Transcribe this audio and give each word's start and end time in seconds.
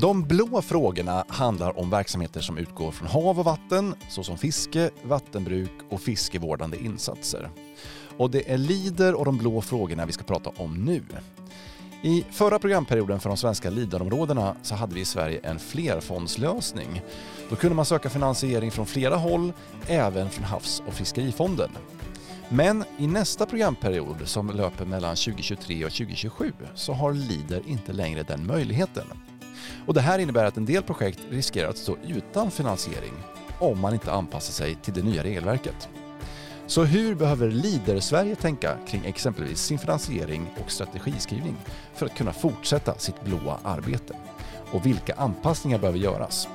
De 0.00 0.22
blå 0.22 0.62
frågorna 0.62 1.24
handlar 1.28 1.78
om 1.78 1.90
verksamheter 1.90 2.40
som 2.40 2.58
utgår 2.58 2.90
från 2.90 3.08
hav 3.08 3.38
och 3.38 3.44
vatten 3.44 3.94
såsom 4.08 4.38
fiske, 4.38 4.90
vattenbruk 5.02 5.70
och 5.90 6.00
fiskevårdande 6.00 6.76
insatser. 6.78 7.50
Och 8.16 8.30
det 8.30 8.52
är 8.52 8.58
LIDER 8.58 9.14
och 9.14 9.24
de 9.24 9.38
blå 9.38 9.60
frågorna 9.60 10.06
vi 10.06 10.12
ska 10.12 10.24
prata 10.24 10.50
om 10.56 10.84
nu. 10.84 11.02
I 12.02 12.24
förra 12.30 12.58
programperioden 12.58 13.20
för 13.20 13.28
de 13.28 13.36
svenska 13.36 13.70
Liderområdena 13.70 14.56
så 14.62 14.74
hade 14.74 14.94
vi 14.94 15.00
i 15.00 15.04
Sverige 15.04 15.40
en 15.42 15.58
flerfondslösning. 15.58 17.02
Då 17.50 17.56
kunde 17.56 17.76
man 17.76 17.84
söka 17.84 18.10
finansiering 18.10 18.70
från 18.70 18.86
flera 18.86 19.16
håll, 19.16 19.52
även 19.86 20.30
från 20.30 20.44
Havs 20.44 20.82
och 20.86 20.94
fiskerifonden. 20.94 21.70
Men 22.48 22.84
i 22.98 23.06
nästa 23.06 23.46
programperiod 23.46 24.16
som 24.24 24.50
löper 24.50 24.84
mellan 24.84 25.16
2023 25.16 25.84
och 25.84 25.92
2027 25.92 26.52
så 26.74 26.92
har 26.92 27.12
LIDER 27.12 27.62
inte 27.66 27.92
längre 27.92 28.22
den 28.22 28.46
möjligheten. 28.46 29.06
Och 29.86 29.94
det 29.94 30.00
här 30.00 30.18
innebär 30.18 30.44
att 30.44 30.56
en 30.56 30.66
del 30.66 30.82
projekt 30.82 31.20
riskerar 31.30 31.68
att 31.68 31.78
stå 31.78 31.96
utan 32.08 32.50
finansiering 32.50 33.12
om 33.58 33.80
man 33.80 33.94
inte 33.94 34.12
anpassar 34.12 34.52
sig 34.52 34.74
till 34.74 34.94
det 34.94 35.02
nya 35.02 35.22
regelverket. 35.22 35.88
Så 36.66 36.84
hur 36.84 37.14
behöver 37.14 37.50
Leader 37.50 38.00
Sverige 38.00 38.36
tänka 38.36 38.76
kring 38.86 39.04
exempelvis 39.04 39.58
sin 39.58 39.78
finansiering 39.78 40.50
och 40.64 40.70
strategiskrivning 40.70 41.56
för 41.94 42.06
att 42.06 42.16
kunna 42.16 42.32
fortsätta 42.32 42.98
sitt 42.98 43.24
blåa 43.24 43.58
arbete? 43.62 44.16
Och 44.72 44.86
vilka 44.86 45.14
anpassningar 45.14 45.78
behöver 45.78 45.98
göras? 45.98 46.48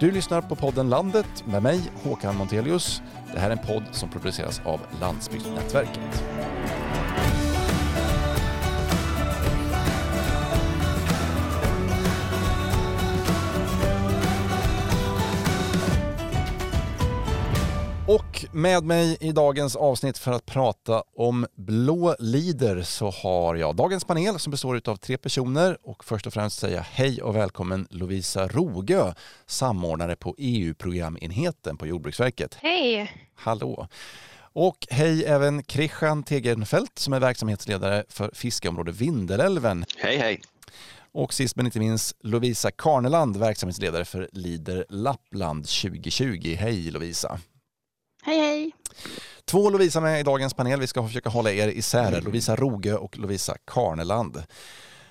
Du 0.00 0.10
lyssnar 0.10 0.40
på 0.40 0.56
podden 0.56 0.88
Landet 0.90 1.44
med 1.46 1.62
mig 1.62 1.80
Håkan 2.02 2.36
Montelius. 2.36 3.02
Det 3.32 3.40
här 3.40 3.50
är 3.50 3.56
en 3.56 3.66
podd 3.66 3.84
som 3.92 4.08
produceras 4.08 4.60
av 4.64 4.80
Landsbygdsnätverket. 5.00 6.24
Med 18.54 18.84
mig 18.84 19.16
i 19.20 19.32
dagens 19.32 19.76
avsnitt 19.76 20.18
för 20.18 20.32
att 20.32 20.46
prata 20.46 21.02
om 21.16 21.46
blå 21.54 22.16
lider 22.18 22.82
så 22.82 23.10
har 23.10 23.54
jag 23.54 23.76
dagens 23.76 24.04
panel 24.04 24.38
som 24.38 24.50
består 24.50 24.80
av 24.84 24.96
tre 24.96 25.18
personer 25.18 25.78
och 25.82 26.04
först 26.04 26.26
och 26.26 26.32
främst 26.32 26.58
säga 26.58 26.86
hej 26.90 27.22
och 27.22 27.36
välkommen 27.36 27.86
Lovisa 27.90 28.48
Rogö, 28.48 29.14
samordnare 29.46 30.16
på 30.16 30.34
EU-programenheten 30.38 31.76
på 31.76 31.86
Jordbruksverket. 31.86 32.54
Hej! 32.54 33.12
Hallå! 33.34 33.88
Och 34.54 34.86
hej 34.90 35.24
även 35.24 35.62
Christian 35.64 36.22
Tegenfeldt 36.22 36.98
som 36.98 37.12
är 37.12 37.20
verksamhetsledare 37.20 38.04
för 38.08 38.30
fiskeområde 38.34 38.92
Vindelälven. 38.92 39.84
Hej 39.98 40.18
hej! 40.18 40.40
Och 41.12 41.34
sist 41.34 41.56
men 41.56 41.66
inte 41.66 41.78
minst 41.78 42.16
Lovisa 42.20 42.70
Karneland, 42.70 43.36
verksamhetsledare 43.36 44.04
för 44.04 44.28
Lider 44.32 44.86
Lappland 44.88 45.68
2020. 45.68 46.56
Hej 46.58 46.90
Lovisa! 46.90 47.40
Hej 48.24 48.38
hej! 48.38 48.72
Två 49.44 49.70
Lovisa 49.70 50.00
med 50.00 50.20
i 50.20 50.22
dagens 50.22 50.54
panel. 50.54 50.80
Vi 50.80 50.86
ska 50.86 51.06
försöka 51.06 51.30
hålla 51.30 51.52
er 51.52 51.68
isär. 51.68 52.20
Lovisa 52.20 52.56
Rogö 52.56 52.94
och 52.94 53.18
Lovisa 53.18 53.56
Karneland. 53.64 54.42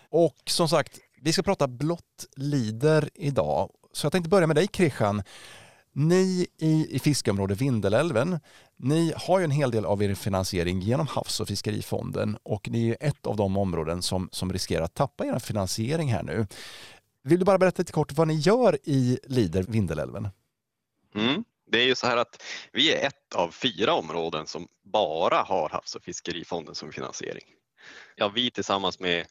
Och 0.09 0.38
som 0.45 0.70
sagt, 0.70 1.00
vi 1.22 1.34
ska 1.34 1.42
prata 1.42 1.67
blått 1.67 2.26
lider 2.36 3.09
idag. 3.16 3.70
Så 3.94 4.06
jag 4.06 4.12
tänkte 4.12 4.30
börja 4.30 4.48
med 4.48 4.56
dig 4.56 4.67
Christian. 4.73 5.23
Ni 5.94 6.48
i, 6.58 6.95
i 6.95 7.00
fiskeområdet 7.00 7.62
Vindelälven, 7.62 8.39
ni 8.78 9.14
har 9.16 9.39
ju 9.39 9.45
en 9.45 9.52
hel 9.52 9.72
del 9.72 9.86
av 9.86 10.04
er 10.04 10.14
finansiering 10.14 10.80
genom 10.80 11.08
Havs 11.08 11.39
och 11.39 11.48
fiskerifonden 11.48 12.38
och 12.44 12.70
ni 12.70 12.89
är 12.89 12.98
ett 13.00 13.28
av 13.28 13.36
de 13.36 13.58
områden 13.58 14.02
som, 14.02 14.30
som 14.32 14.54
riskerar 14.54 14.82
att 14.82 14.95
tappa 14.95 15.26
er 15.26 15.39
finansiering 15.39 16.14
här 16.14 16.23
nu. 16.23 16.48
Vill 17.23 17.39
du 17.39 17.45
bara 17.45 17.58
berätta 17.58 17.82
lite 17.82 17.94
kort 17.94 18.12
vad 18.12 18.28
ni 18.28 18.36
gör 18.36 18.78
i 18.84 19.20
Lider 19.23 19.64
Vindelälven? 19.64 20.30
Mm. 21.16 21.44
Det 21.72 21.80
är 21.81 21.86
ju 21.86 21.95
så 21.95 22.08
här 22.08 22.17
att 22.17 22.44
vi 22.72 22.94
är 22.94 23.08
ett 23.08 23.36
av 23.36 23.52
fyra 23.52 23.93
områden 23.93 24.48
som 24.48 24.67
bara 24.83 25.42
har 25.42 25.70
Havs 25.70 25.95
och 25.95 26.04
fiskerifonden 26.04 26.76
som 26.76 26.92
finansiering. 26.92 27.43
Ja, 28.15 28.27
vi 28.27 28.52
tillsammans 28.52 28.99
med 28.99 29.26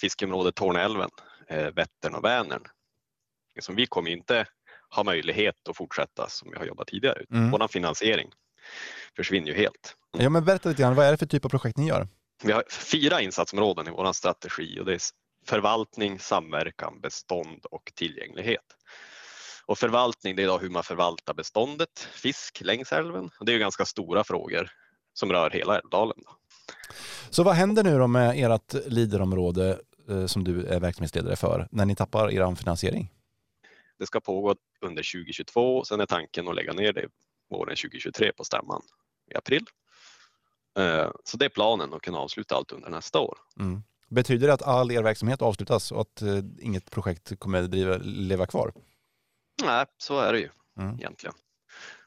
fiskeområdet 0.00 0.54
Torneälven, 0.54 1.10
eh, 1.48 1.70
Vättern 1.70 2.14
och 2.14 2.24
Vänern. 2.24 2.62
Så 3.60 3.72
vi 3.72 3.86
kommer 3.86 4.10
inte 4.10 4.46
ha 4.94 5.04
möjlighet 5.04 5.68
att 5.68 5.76
fortsätta 5.76 6.28
som 6.28 6.50
vi 6.50 6.56
har 6.56 6.64
jobbat 6.64 6.86
tidigare. 6.86 7.24
Mm. 7.30 7.50
Vår 7.50 7.68
finansiering 7.68 8.30
försvinner 9.16 9.48
ju 9.48 9.54
helt. 9.54 9.96
Ja, 10.18 10.28
men 10.28 10.44
berätta 10.44 10.68
lite 10.68 10.82
grann, 10.82 10.94
vad 10.94 11.06
är 11.06 11.10
det 11.10 11.16
för 11.16 11.26
typ 11.26 11.44
av 11.44 11.48
projekt 11.48 11.76
ni 11.76 11.88
gör? 11.88 12.08
Vi 12.42 12.52
har 12.52 12.64
fyra 12.70 13.20
insatsområden 13.20 13.88
i 13.88 13.90
vår 13.90 14.12
strategi 14.12 14.80
och 14.80 14.84
det 14.84 14.94
är 14.94 15.00
förvaltning, 15.46 16.18
samverkan, 16.18 17.00
bestånd 17.00 17.64
och 17.64 17.92
tillgänglighet. 17.94 18.76
Och 19.66 19.78
förvaltning, 19.78 20.36
det 20.36 20.42
är 20.42 20.58
hur 20.58 20.70
man 20.70 20.82
förvaltar 20.82 21.34
beståndet 21.34 22.08
fisk 22.12 22.60
längs 22.60 22.92
älven. 22.92 23.30
Det 23.40 23.52
är 23.52 23.54
ju 23.54 23.58
ganska 23.58 23.84
stora 23.84 24.24
frågor 24.24 24.70
som 25.12 25.32
rör 25.32 25.50
hela 25.50 25.78
Älvdalen. 25.78 26.18
Så 27.30 27.42
vad 27.42 27.54
händer 27.54 27.84
nu 27.84 27.98
då 27.98 28.06
med 28.06 28.52
ert 28.52 28.74
liderområde 28.86 29.80
eh, 30.08 30.26
som 30.26 30.44
du 30.44 30.66
är 30.66 30.80
verksamhetsledare 30.80 31.36
för 31.36 31.68
när 31.70 31.84
ni 31.84 31.96
tappar 31.96 32.32
er 32.32 32.54
finansiering? 32.54 33.12
Det 33.98 34.06
ska 34.06 34.20
pågå 34.20 34.54
under 34.80 35.12
2022, 35.12 35.84
sen 35.84 36.00
är 36.00 36.06
tanken 36.06 36.48
att 36.48 36.54
lägga 36.54 36.72
ner 36.72 36.92
det 36.92 37.06
våren 37.50 37.76
2023 37.76 38.32
på 38.32 38.44
stämman 38.44 38.82
i 39.30 39.36
april. 39.36 39.66
Eh, 40.78 41.10
så 41.24 41.36
det 41.36 41.44
är 41.44 41.48
planen 41.48 41.94
att 41.94 42.02
kunna 42.02 42.18
avsluta 42.18 42.54
allt 42.54 42.72
under 42.72 42.90
nästa 42.90 43.20
år. 43.20 43.38
Mm. 43.58 43.82
Betyder 44.08 44.46
det 44.46 44.54
att 44.54 44.62
all 44.62 44.90
er 44.90 45.02
verksamhet 45.02 45.42
avslutas 45.42 45.92
och 45.92 46.00
att 46.00 46.22
eh, 46.22 46.38
inget 46.60 46.90
projekt 46.90 47.38
kommer 47.38 47.62
att 47.62 48.04
leva 48.04 48.46
kvar? 48.46 48.72
Nej, 49.62 49.86
så 49.98 50.18
är 50.18 50.32
det 50.32 50.38
ju 50.38 50.50
mm. 50.78 50.94
egentligen. 50.94 51.34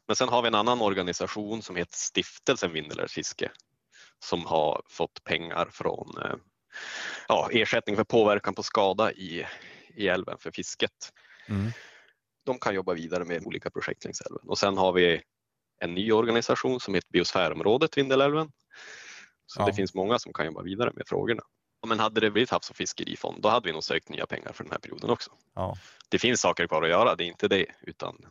Men 0.08 0.16
sen 0.16 0.30
har 0.30 0.42
vi 0.42 0.48
en 0.48 0.56
annan 0.56 0.82
organisation 0.82 1.62
som 1.62 1.76
heter 1.76 1.96
Stiftelsen 1.96 2.74
Vindelälvs 2.74 3.14
fiske 3.14 3.52
som 4.20 4.46
har 4.46 4.82
fått 4.90 5.24
pengar 5.24 5.70
från 5.72 6.18
eh, 6.24 6.36
ja, 7.28 7.50
ersättning 7.52 7.96
för 7.96 8.04
påverkan 8.04 8.54
på 8.54 8.64
skada 8.64 9.12
i, 9.12 9.46
i 9.96 10.08
älven 10.08 10.38
för 10.38 10.52
fisket. 10.52 11.12
Mm. 11.48 11.72
De 12.46 12.60
kan 12.60 12.76
jobba 12.76 12.94
vidare 12.94 13.26
med 13.26 13.46
olika 13.46 13.72
projekt 13.72 14.04
längs 14.04 14.22
älven 14.22 14.50
och 14.50 14.58
sen 14.58 14.78
har 14.78 14.94
vi 14.94 15.22
en 15.82 15.94
ny 15.94 16.12
organisation 16.12 16.80
som 16.80 16.94
heter 16.94 17.10
Biosfärområdet 17.12 17.98
Vindelälven. 17.98 18.52
Så 19.46 19.62
ja. 19.62 19.66
det 19.66 19.74
finns 19.74 19.94
många 19.94 20.20
som 20.20 20.34
kan 20.34 20.46
jobba 20.46 20.62
vidare 20.62 20.92
med 20.96 21.08
frågorna. 21.08 21.44
Men 21.88 22.00
hade 22.00 22.22
det 22.22 22.32
blivit 22.32 22.50
havs 22.50 22.70
och 22.70 22.76
fiskerifond, 22.76 23.42
då 23.42 23.50
hade 23.50 23.68
vi 23.68 23.74
nog 23.74 23.84
sökt 23.84 24.10
nya 24.10 24.26
pengar 24.26 24.52
för 24.54 24.64
den 24.64 24.72
här 24.72 24.80
perioden 24.80 25.10
också. 25.10 25.32
Ja. 25.54 25.78
Det 26.10 26.20
finns 26.20 26.42
saker 26.42 26.68
kvar 26.68 26.84
att 26.84 26.90
göra, 26.90 27.16
det 27.16 27.24
är 27.24 27.28
inte 27.28 27.48
det, 27.48 27.66
utan 27.82 28.26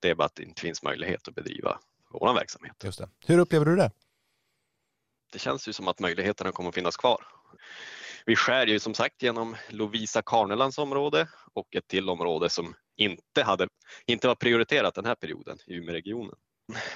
det 0.00 0.10
är 0.10 0.14
bara 0.14 0.24
att 0.24 0.34
det 0.34 0.42
inte 0.42 0.60
finns 0.60 0.82
möjlighet 0.82 1.28
att 1.28 1.34
bedriva 1.34 1.78
vår 2.10 2.34
verksamhet. 2.34 2.76
Just 2.84 2.98
det. 2.98 3.08
Hur 3.26 3.38
upplever 3.38 3.66
du 3.66 3.76
det? 3.76 3.90
Det 5.32 5.38
känns 5.38 5.68
ju 5.68 5.72
som 5.72 5.88
att 5.88 6.00
möjligheterna 6.00 6.52
kommer 6.52 6.68
att 6.68 6.74
finnas 6.74 6.96
kvar. 6.96 7.24
Vi 8.26 8.36
skär 8.36 8.66
ju 8.66 8.80
som 8.80 8.94
sagt 8.94 9.22
genom 9.22 9.56
Lovisa 9.68 10.22
Karnelands 10.22 10.78
område 10.78 11.28
och 11.52 11.76
ett 11.76 11.88
till 11.88 12.10
område 12.10 12.50
som 12.50 12.74
inte, 12.96 13.42
hade, 13.42 13.68
inte 14.06 14.28
var 14.28 14.34
prioriterat 14.34 14.94
den 14.94 15.04
här 15.04 15.14
perioden 15.14 15.58
i 15.66 15.74
Umeåregionen. 15.74 16.34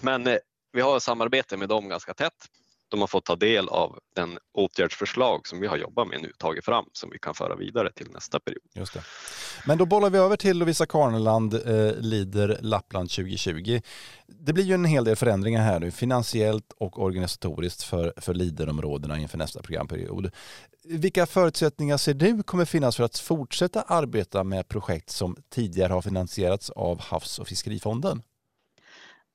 Men 0.00 0.26
eh, 0.26 0.38
vi 0.72 0.80
har 0.80 1.00
samarbete 1.00 1.56
med 1.56 1.68
dem 1.68 1.88
ganska 1.88 2.14
tätt 2.14 2.48
de 2.92 3.00
har 3.00 3.06
fått 3.06 3.24
ta 3.24 3.36
del 3.36 3.68
av 3.68 3.98
den 4.16 4.38
åtgärdsförslag 4.54 5.46
som 5.46 5.60
vi 5.60 5.66
har 5.66 5.76
jobbat 5.76 6.08
med 6.08 6.22
nu, 6.22 6.32
tagit 6.38 6.64
fram, 6.64 6.84
som 6.92 7.10
vi 7.10 7.18
kan 7.18 7.34
föra 7.34 7.56
vidare 7.56 7.92
till 7.92 8.06
nästa 8.10 8.40
period. 8.40 8.62
Just 8.74 8.94
det. 8.94 9.02
Men 9.66 9.78
då 9.78 9.86
bollar 9.86 10.10
vi 10.10 10.18
över 10.18 10.36
till 10.36 10.58
Lovisa 10.58 10.86
Karneland, 10.86 11.54
eh, 11.54 11.92
Lider 12.00 12.58
Lappland 12.60 13.10
2020. 13.10 13.80
Det 14.26 14.52
blir 14.52 14.64
ju 14.64 14.74
en 14.74 14.84
hel 14.84 15.04
del 15.04 15.16
förändringar 15.16 15.62
här 15.62 15.80
nu, 15.80 15.90
finansiellt 15.90 16.72
och 16.78 17.02
organisatoriskt 17.02 17.82
för, 17.82 18.12
för 18.16 18.34
Liderområdena 18.34 19.18
inför 19.18 19.38
nästa 19.38 19.62
programperiod. 19.62 20.30
Vilka 20.84 21.26
förutsättningar 21.26 21.96
ser 21.96 22.14
du 22.14 22.42
kommer 22.42 22.64
finnas 22.64 22.96
för 22.96 23.04
att 23.04 23.18
fortsätta 23.18 23.82
arbeta 23.82 24.44
med 24.44 24.68
projekt 24.68 25.10
som 25.10 25.36
tidigare 25.50 25.92
har 25.92 26.02
finansierats 26.02 26.70
av 26.70 27.00
Havs 27.00 27.38
och 27.38 27.48
fiskerifonden? 27.48 28.22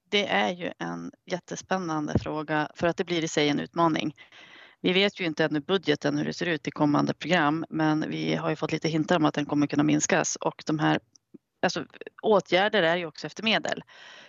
Det 0.09 0.27
är 0.27 0.49
ju 0.49 0.71
en 0.79 1.11
jättespännande 1.25 2.19
fråga 2.19 2.69
för 2.75 2.87
att 2.87 2.97
det 2.97 3.03
blir 3.03 3.23
i 3.23 3.27
sig 3.27 3.49
en 3.49 3.59
utmaning. 3.59 4.15
Vi 4.81 4.93
vet 4.93 5.19
ju 5.19 5.25
inte 5.25 5.45
ännu 5.45 5.59
budgeten 5.59 6.17
hur 6.17 6.25
det 6.25 6.33
ser 6.33 6.45
ut 6.45 6.67
i 6.67 6.71
kommande 6.71 7.13
program 7.13 7.65
men 7.69 8.09
vi 8.09 8.35
har 8.35 8.49
ju 8.49 8.55
fått 8.55 8.71
lite 8.71 8.87
hintar 8.87 9.15
om 9.15 9.25
att 9.25 9.33
den 9.33 9.45
kommer 9.45 9.67
kunna 9.67 9.83
minskas 9.83 10.35
och 10.35 10.63
de 10.65 10.79
här 10.79 10.99
alltså, 11.61 11.85
åtgärder 12.23 12.83
är 12.83 12.95
ju 12.95 13.05
också 13.05 13.27
efter 13.27 13.43
medel. 13.43 13.83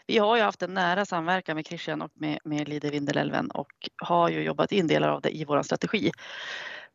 Vi 0.06 0.18
har 0.18 0.36
ju 0.36 0.42
haft 0.42 0.62
en 0.62 0.74
nära 0.74 1.04
samverkan 1.04 1.56
med 1.56 1.66
Christian 1.66 2.02
och 2.02 2.10
med, 2.14 2.38
med 2.44 2.68
Lide 2.68 2.90
Vindelälven 2.90 3.50
och 3.50 3.90
har 3.96 4.28
ju 4.28 4.42
jobbat 4.42 4.72
in 4.72 4.86
delar 4.86 5.08
av 5.08 5.20
det 5.20 5.36
i 5.36 5.44
vår 5.44 5.62
strategi. 5.62 6.10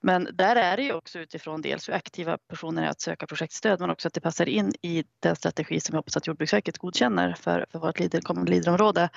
Men 0.05 0.29
där 0.33 0.55
är 0.55 0.77
det 0.77 0.83
ju 0.83 0.93
också 0.93 1.19
utifrån 1.19 1.61
dels 1.61 1.89
hur 1.89 1.93
aktiva 1.93 2.37
personer 2.37 2.83
är 2.83 2.87
att 2.87 3.01
söka 3.01 3.27
projektstöd 3.27 3.79
men 3.79 3.89
också 3.89 4.07
att 4.07 4.13
det 4.13 4.21
passar 4.21 4.49
in 4.49 4.73
i 4.81 5.03
den 5.19 5.35
strategi 5.35 5.79
som 5.79 5.93
jag 5.93 5.97
hoppas 5.97 6.17
att 6.17 6.27
Jordbruksverket 6.27 6.77
godkänner 6.77 7.33
för, 7.33 7.65
för 7.71 7.79
vårt 7.79 7.99
lider, 7.99 8.21
kommande 8.21 8.51
liderområde. 8.51 9.09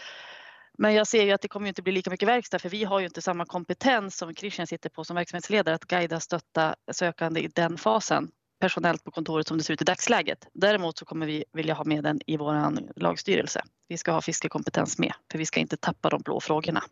Men 0.79 0.95
jag 0.95 1.07
ser 1.07 1.25
ju 1.25 1.33
att 1.33 1.41
det 1.41 1.49
kommer 1.49 1.69
inte 1.69 1.83
bli 1.83 1.93
lika 1.93 2.11
mycket 2.11 2.29
verkstad 2.29 2.59
för 2.59 2.69
vi 2.69 2.85
har 2.85 3.01
ju 3.01 3.07
inte 3.07 3.23
samma 3.23 3.45
kompetens 3.47 4.17
som 4.17 4.35
Christian 4.35 4.67
sitter 4.67 4.91
på 4.91 5.05
som 5.05 5.17
verksamhetsledare 5.17 5.75
att 5.75 5.85
guida, 5.85 6.21
stötta 6.21 6.75
sökande 6.93 7.41
i 7.41 7.49
den 7.49 7.79
fasen 7.79 8.31
personellt 8.61 9.05
på 9.05 9.11
kontoret 9.11 9.49
som 9.49 9.59
det 9.59 9.65
ser 9.65 9.75
ut 9.75 9.83
i 9.83 9.85
dagsläget. 9.85 10.49
Däremot 10.55 10.99
så 10.99 11.05
kommer 11.05 11.27
vi 11.27 11.45
vilja 11.53 11.75
ha 11.75 11.85
med 11.85 12.05
den 12.05 12.21
i 12.27 12.37
vår 12.37 13.01
lagstyrelse. 13.01 13.63
Vi 13.89 13.99
ska 13.99 14.13
ha 14.13 14.21
fiskekompetens 14.21 14.99
med, 14.99 15.13
för 15.31 15.39
vi 15.39 15.47
ska 15.47 15.61
inte 15.61 15.77
tappa 15.77 16.09
de 16.09 16.23
blå 16.23 16.41
frågorna. 16.41 16.83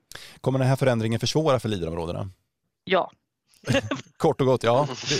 Kommer 0.40 0.58
den 0.58 0.68
här 0.68 0.76
förändringen 0.76 1.20
försvåra 1.20 1.60
för 1.60 1.68
Leaderområdena? 1.68 2.30
Ja. 2.84 3.10
Kort 4.16 4.40
och 4.40 4.46
gott, 4.46 4.62
ja. 4.62 4.88
Du, 5.08 5.18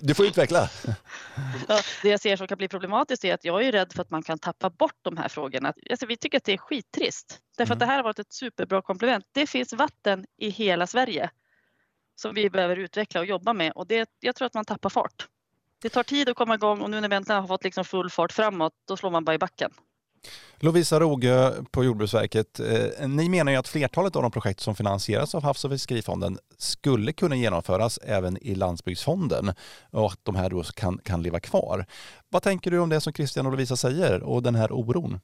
du 0.00 0.14
får 0.14 0.26
utveckla. 0.26 0.68
Ja, 1.68 1.80
det 2.02 2.08
jag 2.08 2.20
ser 2.20 2.36
som 2.36 2.46
kan 2.46 2.58
bli 2.58 2.68
problematiskt 2.68 3.24
är 3.24 3.34
att 3.34 3.44
jag 3.44 3.64
är 3.64 3.72
rädd 3.72 3.92
för 3.92 4.02
att 4.02 4.10
man 4.10 4.22
kan 4.22 4.38
tappa 4.38 4.70
bort 4.70 4.98
de 5.02 5.16
här 5.16 5.28
frågorna. 5.28 5.72
Alltså, 5.90 6.06
vi 6.06 6.16
tycker 6.16 6.38
att 6.38 6.44
det 6.44 6.52
är 6.52 6.58
skittrist. 6.58 7.40
Därför 7.56 7.72
mm. 7.72 7.76
att 7.76 7.78
det 7.78 7.86
här 7.86 7.96
har 7.96 8.02
varit 8.02 8.18
ett 8.18 8.32
superbra 8.32 8.82
komplement. 8.82 9.24
Det 9.32 9.46
finns 9.46 9.72
vatten 9.72 10.26
i 10.36 10.50
hela 10.50 10.86
Sverige 10.86 11.30
som 12.16 12.34
vi 12.34 12.50
behöver 12.50 12.76
utveckla 12.76 13.20
och 13.20 13.26
jobba 13.26 13.52
med 13.52 13.72
och 13.72 13.86
det, 13.86 14.10
jag 14.20 14.36
tror 14.36 14.46
att 14.46 14.54
man 14.54 14.64
tappar 14.64 14.90
fart. 14.90 15.28
Det 15.82 15.88
tar 15.88 16.02
tid 16.02 16.28
att 16.28 16.36
komma 16.36 16.54
igång 16.54 16.80
och 16.80 16.90
nu 16.90 17.00
när 17.00 17.12
äntligen 17.12 17.40
har 17.40 17.48
fått 17.48 17.64
liksom 17.64 17.84
full 17.84 18.10
fart 18.10 18.32
framåt, 18.32 18.72
då 18.88 18.96
slår 18.96 19.10
man 19.10 19.24
bara 19.24 19.34
i 19.34 19.38
backen. 19.38 19.72
Lovisa 20.58 21.00
Rogö 21.00 21.52
på 21.70 21.84
Jordbruksverket, 21.84 22.60
eh, 22.60 23.08
ni 23.08 23.28
menar 23.28 23.52
ju 23.52 23.58
att 23.58 23.68
flertalet 23.68 24.16
av 24.16 24.22
de 24.22 24.30
projekt 24.30 24.60
som 24.60 24.74
finansieras 24.74 25.34
av 25.34 25.42
Havs 25.42 25.64
och 25.64 25.70
fiskerifonden 25.70 26.38
skulle 26.58 27.12
kunna 27.12 27.36
genomföras 27.36 27.98
även 27.98 28.38
i 28.46 28.54
landsbygdsfonden 28.54 29.52
och 29.90 30.06
att 30.06 30.20
de 30.22 30.36
här 30.36 30.50
då 30.50 30.62
kan, 30.62 30.98
kan 31.04 31.22
leva 31.22 31.40
kvar. 31.40 31.86
Vad 32.28 32.42
tänker 32.42 32.70
du 32.70 32.78
om 32.78 32.88
det 32.88 33.00
som 33.00 33.12
Christian 33.12 33.46
och 33.46 33.52
Lovisa 33.52 33.76
säger 33.76 34.22
och 34.22 34.42
den 34.42 34.54
här 34.54 34.72
oron? 34.72 35.20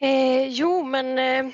Eh, 0.00 0.46
jo, 0.48 0.82
men 0.82 1.18
eh, 1.18 1.52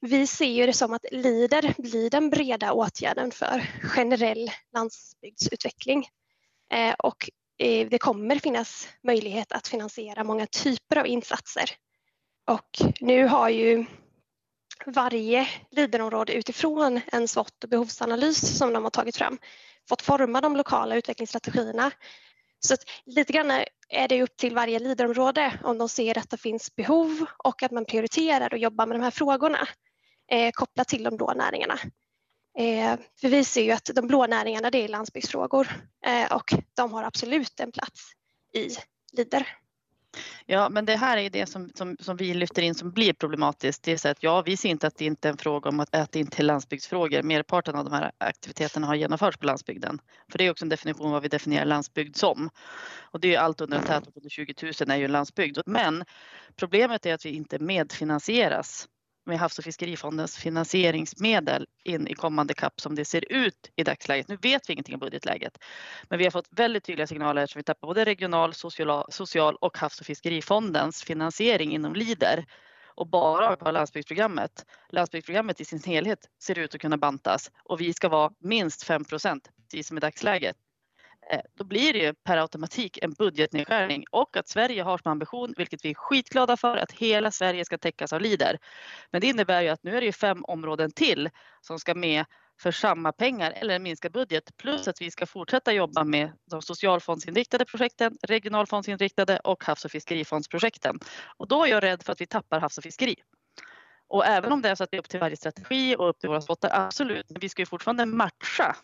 vi 0.00 0.26
ser 0.26 0.50
ju 0.50 0.66
det 0.66 0.72
som 0.72 0.92
att 0.92 1.04
LIDER 1.12 1.74
blir 1.78 2.10
den 2.10 2.30
breda 2.30 2.72
åtgärden 2.72 3.30
för 3.30 3.70
generell 3.82 4.50
landsbygdsutveckling. 4.74 6.06
Eh, 6.72 6.94
och 6.98 7.30
Eh, 7.58 7.88
det 7.88 7.98
kommer 7.98 8.36
finnas 8.36 8.88
möjlighet 9.02 9.52
att 9.52 9.68
finansiera 9.68 10.24
många 10.24 10.46
typer 10.46 10.98
av 10.98 11.06
insatser. 11.06 11.70
Och 12.50 12.92
nu 13.00 13.26
har 13.26 13.48
ju 13.48 13.84
varje 14.86 15.48
leaderområde 15.70 16.32
utifrån 16.32 17.00
en 17.12 17.28
SWOT 17.28 17.64
och 17.64 17.70
behovsanalys 17.70 18.58
som 18.58 18.72
de 18.72 18.84
har 18.84 18.90
tagit 18.90 19.16
fram 19.16 19.38
fått 19.88 20.02
forma 20.02 20.40
de 20.40 20.56
lokala 20.56 20.96
utvecklingsstrategierna. 20.96 21.90
Så 22.60 22.74
att 22.74 22.80
lite 23.06 23.32
grann 23.32 23.50
är 23.88 24.08
det 24.08 24.22
upp 24.22 24.36
till 24.36 24.54
varje 24.54 24.78
leaderområde 24.78 25.58
om 25.64 25.78
de 25.78 25.88
ser 25.88 26.18
att 26.18 26.30
det 26.30 26.36
finns 26.36 26.76
behov 26.76 27.26
och 27.44 27.62
att 27.62 27.70
man 27.70 27.84
prioriterar 27.84 28.52
och 28.52 28.58
jobbar 28.58 28.86
med 28.86 28.98
de 28.98 29.02
här 29.02 29.10
frågorna 29.10 29.68
eh, 30.30 30.50
kopplat 30.52 30.88
till 30.88 31.02
de 31.02 31.16
blå 31.16 31.32
näringarna. 31.32 31.78
Eh, 32.58 32.98
för 33.20 33.28
vi 33.28 33.44
ser 33.44 33.62
ju 33.62 33.70
att 33.70 33.90
de 33.94 34.06
blå 34.06 34.26
näringarna 34.26 34.70
det 34.70 34.84
är 34.84 34.88
landsbygdsfrågor 34.88 35.68
eh, 36.06 36.32
och 36.32 36.54
de 36.74 36.92
har 36.92 37.04
absolut 37.04 37.60
en 37.60 37.72
plats 37.72 38.12
i 38.54 38.68
LIDER. 39.16 39.46
Ja, 40.46 40.68
men 40.68 40.84
det 40.84 40.96
här 40.96 41.16
är 41.16 41.30
det 41.30 41.46
som, 41.46 41.70
som, 41.74 41.96
som 42.00 42.16
vi 42.16 42.34
lyfter 42.34 42.62
in 42.62 42.74
som 42.74 42.90
blir 42.90 43.12
problematiskt. 43.12 43.82
Det 43.82 43.92
är 43.92 43.96
så 43.96 44.08
att 44.08 44.22
ja, 44.22 44.42
vi 44.42 44.56
ser 44.56 44.68
inte 44.68 44.86
att 44.86 44.96
det 44.96 45.04
inte 45.04 45.28
är 45.28 45.32
en 45.32 45.38
fråga 45.38 45.68
om 45.68 45.80
att 45.80 45.94
äta 45.94 46.18
in 46.18 46.26
till 46.26 46.46
landsbygdsfrågor. 46.46 47.22
Merparten 47.22 47.74
av 47.74 47.84
de 47.84 47.92
här 47.92 48.12
aktiviteterna 48.18 48.86
har 48.86 48.94
genomförts 48.94 49.36
på 49.36 49.46
landsbygden. 49.46 49.98
För 50.30 50.38
det 50.38 50.46
är 50.46 50.50
också 50.50 50.64
en 50.64 50.68
definition 50.68 51.10
vad 51.10 51.22
vi 51.22 51.28
definierar 51.28 51.64
landsbygd 51.64 52.16
som. 52.16 52.50
Och 53.00 53.20
det 53.20 53.34
är 53.34 53.40
allt 53.40 53.60
under 53.60 53.78
en 53.78 53.84
tätort 53.84 54.16
under 54.16 54.30
20 54.30 54.54
000 54.62 54.90
är 54.90 54.96
ju 54.96 55.04
en 55.04 55.12
landsbygd. 55.12 55.58
Men 55.66 56.04
problemet 56.56 57.06
är 57.06 57.14
att 57.14 57.26
vi 57.26 57.30
inte 57.30 57.58
medfinansieras 57.58 58.88
med 59.26 59.38
Havs 59.38 59.58
och 59.58 59.64
fiskerifondens 59.64 60.36
finansieringsmedel 60.36 61.66
in 61.84 62.08
i 62.08 62.14
kommande 62.14 62.54
CAP 62.54 62.80
som 62.80 62.94
det 62.94 63.04
ser 63.04 63.32
ut 63.32 63.70
i 63.76 63.84
dagsläget. 63.84 64.28
Nu 64.28 64.36
vet 64.42 64.68
vi 64.68 64.72
ingenting 64.72 64.94
om 64.94 65.00
budgetläget, 65.00 65.58
men 66.08 66.18
vi 66.18 66.24
har 66.24 66.30
fått 66.30 66.48
väldigt 66.50 66.84
tydliga 66.84 67.06
signaler 67.06 67.46
som 67.46 67.58
vi 67.58 67.62
tappar 67.62 67.88
både 67.88 68.04
regional, 68.04 68.54
social, 69.08 69.56
och 69.60 69.78
Havs 69.78 70.00
och 70.00 70.06
fiskerifondens 70.06 71.02
finansiering 71.02 71.72
inom 71.72 71.94
LIDER 71.94 72.46
och 72.94 73.06
bara 73.06 73.56
på 73.56 73.70
landsbygdsprogrammet. 73.70 74.66
Landsbygdsprogrammet 74.88 75.60
i 75.60 75.64
sin 75.64 75.82
helhet 75.82 76.18
ser 76.42 76.58
ut 76.58 76.74
att 76.74 76.80
kunna 76.80 76.96
bantas 76.96 77.50
och 77.64 77.80
vi 77.80 77.92
ska 77.92 78.08
vara 78.08 78.32
minst 78.40 78.82
5 78.82 79.04
procent, 79.04 79.50
precis 79.70 79.88
som 79.88 79.96
i 79.96 80.00
dagsläget. 80.00 80.56
Eh, 81.30 81.40
då 81.54 81.64
blir 81.64 81.92
det 81.92 81.98
ju 81.98 82.14
per 82.14 82.36
automatik 82.36 82.98
en 83.02 83.12
budgetnedskärning 83.12 84.04
och 84.10 84.36
att 84.36 84.48
Sverige 84.48 84.82
har 84.82 84.98
som 84.98 85.12
ambition, 85.12 85.54
vilket 85.56 85.84
vi 85.84 85.90
är 85.90 85.94
skitglada 85.94 86.56
för, 86.56 86.76
att 86.76 86.92
hela 86.92 87.30
Sverige 87.30 87.64
ska 87.64 87.78
täckas 87.78 88.12
av 88.12 88.20
LIDER. 88.20 88.58
Men 89.10 89.20
det 89.20 89.26
innebär 89.26 89.62
ju 89.62 89.68
att 89.68 89.82
nu 89.82 89.96
är 89.96 90.00
det 90.00 90.06
ju 90.06 90.12
fem 90.12 90.44
områden 90.44 90.90
till 90.90 91.30
som 91.60 91.78
ska 91.78 91.94
med 91.94 92.24
för 92.60 92.70
samma 92.70 93.12
pengar 93.12 93.52
eller 93.56 93.76
en 93.76 93.82
minskad 93.82 94.12
budget 94.12 94.56
plus 94.56 94.88
att 94.88 95.00
vi 95.00 95.10
ska 95.10 95.26
fortsätta 95.26 95.72
jobba 95.72 96.04
med 96.04 96.32
de 96.50 96.62
socialfondsinriktade 96.62 97.64
projekten, 97.64 98.18
regionalfondsinriktade 98.22 99.38
och 99.38 99.64
havs 99.64 99.84
och 99.84 99.90
fiskerifondsprojekten. 99.90 100.98
Och 101.36 101.48
då 101.48 101.64
är 101.64 101.68
jag 101.68 101.82
rädd 101.82 102.02
för 102.02 102.12
att 102.12 102.20
vi 102.20 102.26
tappar 102.26 102.60
havs 102.60 102.78
och 102.78 102.84
fiskeri. 102.84 103.16
Och 104.08 104.26
även 104.26 104.52
om 104.52 104.62
det 104.62 104.68
är 104.68 104.74
så 104.74 104.84
att 104.84 104.90
det 104.90 104.96
är 104.96 104.98
upp 104.98 105.08
till 105.08 105.20
varje 105.20 105.36
strategi 105.36 105.96
och 105.98 106.08
upp 106.08 106.18
till 106.18 106.28
våra 106.28 106.40
spottar, 106.40 106.70
absolut, 106.72 107.30
men 107.30 107.40
vi 107.40 107.48
ska 107.48 107.62
ju 107.62 107.66
fortfarande 107.66 108.06
matcha 108.06 108.76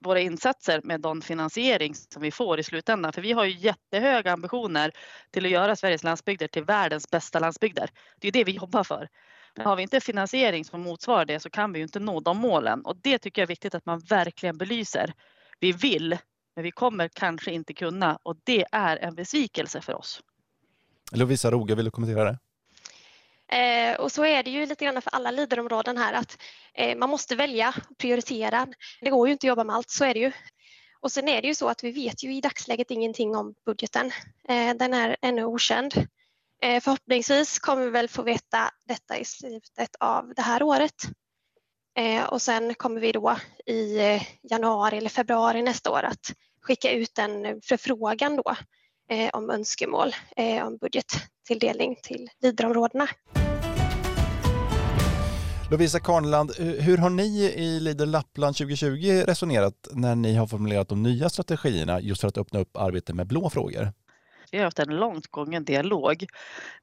våra 0.00 0.20
insatser 0.20 0.80
med 0.84 1.00
den 1.00 1.22
finansiering 1.22 1.94
som 1.94 2.22
vi 2.22 2.30
får 2.30 2.60
i 2.60 2.62
slutändan. 2.62 3.12
För 3.12 3.22
vi 3.22 3.32
har 3.32 3.44
ju 3.44 3.58
jättehöga 3.58 4.32
ambitioner 4.32 4.92
till 5.30 5.44
att 5.44 5.50
göra 5.50 5.76
Sveriges 5.76 6.04
landsbygder 6.04 6.48
till 6.48 6.64
världens 6.64 7.10
bästa 7.10 7.38
landsbygder. 7.38 7.90
Det 8.20 8.28
är 8.28 8.32
det 8.32 8.44
vi 8.44 8.52
jobbar 8.52 8.84
för. 8.84 9.08
Men 9.56 9.66
har 9.66 9.76
vi 9.76 9.82
inte 9.82 10.00
finansiering 10.00 10.64
som 10.64 10.80
motsvarar 10.80 11.24
det 11.24 11.40
så 11.40 11.50
kan 11.50 11.72
vi 11.72 11.78
ju 11.78 11.82
inte 11.82 12.00
nå 12.00 12.20
de 12.20 12.38
målen 12.38 12.84
och 12.84 12.96
det 12.96 13.18
tycker 13.18 13.42
jag 13.42 13.46
är 13.46 13.48
viktigt 13.48 13.74
att 13.74 13.86
man 13.86 14.00
verkligen 14.00 14.58
belyser. 14.58 15.14
Vi 15.60 15.72
vill, 15.72 16.18
men 16.56 16.64
vi 16.64 16.70
kommer 16.70 17.08
kanske 17.08 17.52
inte 17.52 17.74
kunna 17.74 18.18
och 18.22 18.36
det 18.44 18.64
är 18.72 18.96
en 18.96 19.14
besvikelse 19.14 19.80
för 19.80 19.94
oss. 19.94 20.20
Lovisa 21.12 21.50
Roge, 21.50 21.74
vill 21.74 21.84
du 21.84 21.90
kommentera 21.90 22.24
det? 22.24 22.38
Eh, 23.52 23.94
och 23.94 24.12
så 24.12 24.24
är 24.24 24.42
det 24.42 24.50
ju 24.50 24.66
lite 24.66 24.84
grann 24.84 25.02
för 25.02 25.14
alla 25.14 25.30
liderområden 25.30 25.98
här 25.98 26.12
att 26.12 26.42
eh, 26.74 26.98
man 26.98 27.10
måste 27.10 27.36
välja, 27.36 27.74
prioritera. 27.98 28.68
Det 29.00 29.10
går 29.10 29.28
ju 29.28 29.32
inte 29.32 29.46
att 29.46 29.48
jobba 29.48 29.64
med 29.64 29.76
allt, 29.76 29.90
så 29.90 30.04
är 30.04 30.14
det 30.14 30.20
ju. 30.20 30.32
Och 31.00 31.12
sen 31.12 31.28
är 31.28 31.42
det 31.42 31.48
ju 31.48 31.54
så 31.54 31.68
att 31.68 31.84
vi 31.84 31.92
vet 31.92 32.22
ju 32.22 32.34
i 32.34 32.40
dagsläget 32.40 32.90
ingenting 32.90 33.36
om 33.36 33.54
budgeten. 33.66 34.12
Eh, 34.48 34.74
den 34.74 34.94
är 34.94 35.16
ännu 35.22 35.44
okänd. 35.44 35.94
Eh, 36.62 36.80
förhoppningsvis 36.82 37.58
kommer 37.58 37.84
vi 37.84 37.90
väl 37.90 38.08
få 38.08 38.22
veta 38.22 38.70
detta 38.88 39.18
i 39.18 39.24
slutet 39.24 39.96
av 40.00 40.32
det 40.36 40.42
här 40.42 40.62
året. 40.62 41.02
Eh, 41.98 42.24
och 42.24 42.42
sen 42.42 42.74
kommer 42.74 43.00
vi 43.00 43.12
då 43.12 43.36
i 43.66 43.98
eh, 43.98 44.22
januari 44.42 44.96
eller 44.96 45.10
februari 45.10 45.62
nästa 45.62 45.90
år 45.90 46.02
att 46.02 46.32
skicka 46.62 46.92
ut 46.92 47.18
en 47.18 47.60
förfrågan 47.62 48.36
då 48.36 48.56
eh, 49.10 49.30
om 49.32 49.50
önskemål 49.50 50.14
eh, 50.36 50.66
om 50.66 50.76
budgettilldelning 50.76 51.96
till 52.02 52.30
Leaderområdena. 52.40 53.08
Lovisa 55.72 56.00
Karnland, 56.00 56.50
eh, 56.58 56.66
hur 56.66 56.98
har 56.98 57.10
ni 57.10 57.52
i 57.56 57.80
Leader 57.80 58.06
Lappland 58.06 58.56
2020 58.56 59.24
resonerat 59.26 59.88
när 59.90 60.14
ni 60.14 60.34
har 60.34 60.46
formulerat 60.46 60.88
de 60.88 61.02
nya 61.02 61.28
strategierna 61.28 62.00
just 62.00 62.20
för 62.20 62.28
att 62.28 62.38
öppna 62.38 62.60
upp 62.60 62.76
arbetet 62.76 63.16
med 63.16 63.26
blå 63.26 63.50
frågor? 63.50 63.92
Vi 64.50 64.58
har 64.58 64.64
haft 64.64 64.78
en 64.78 64.96
långt 64.96 65.26
gången 65.26 65.64
dialog 65.64 66.26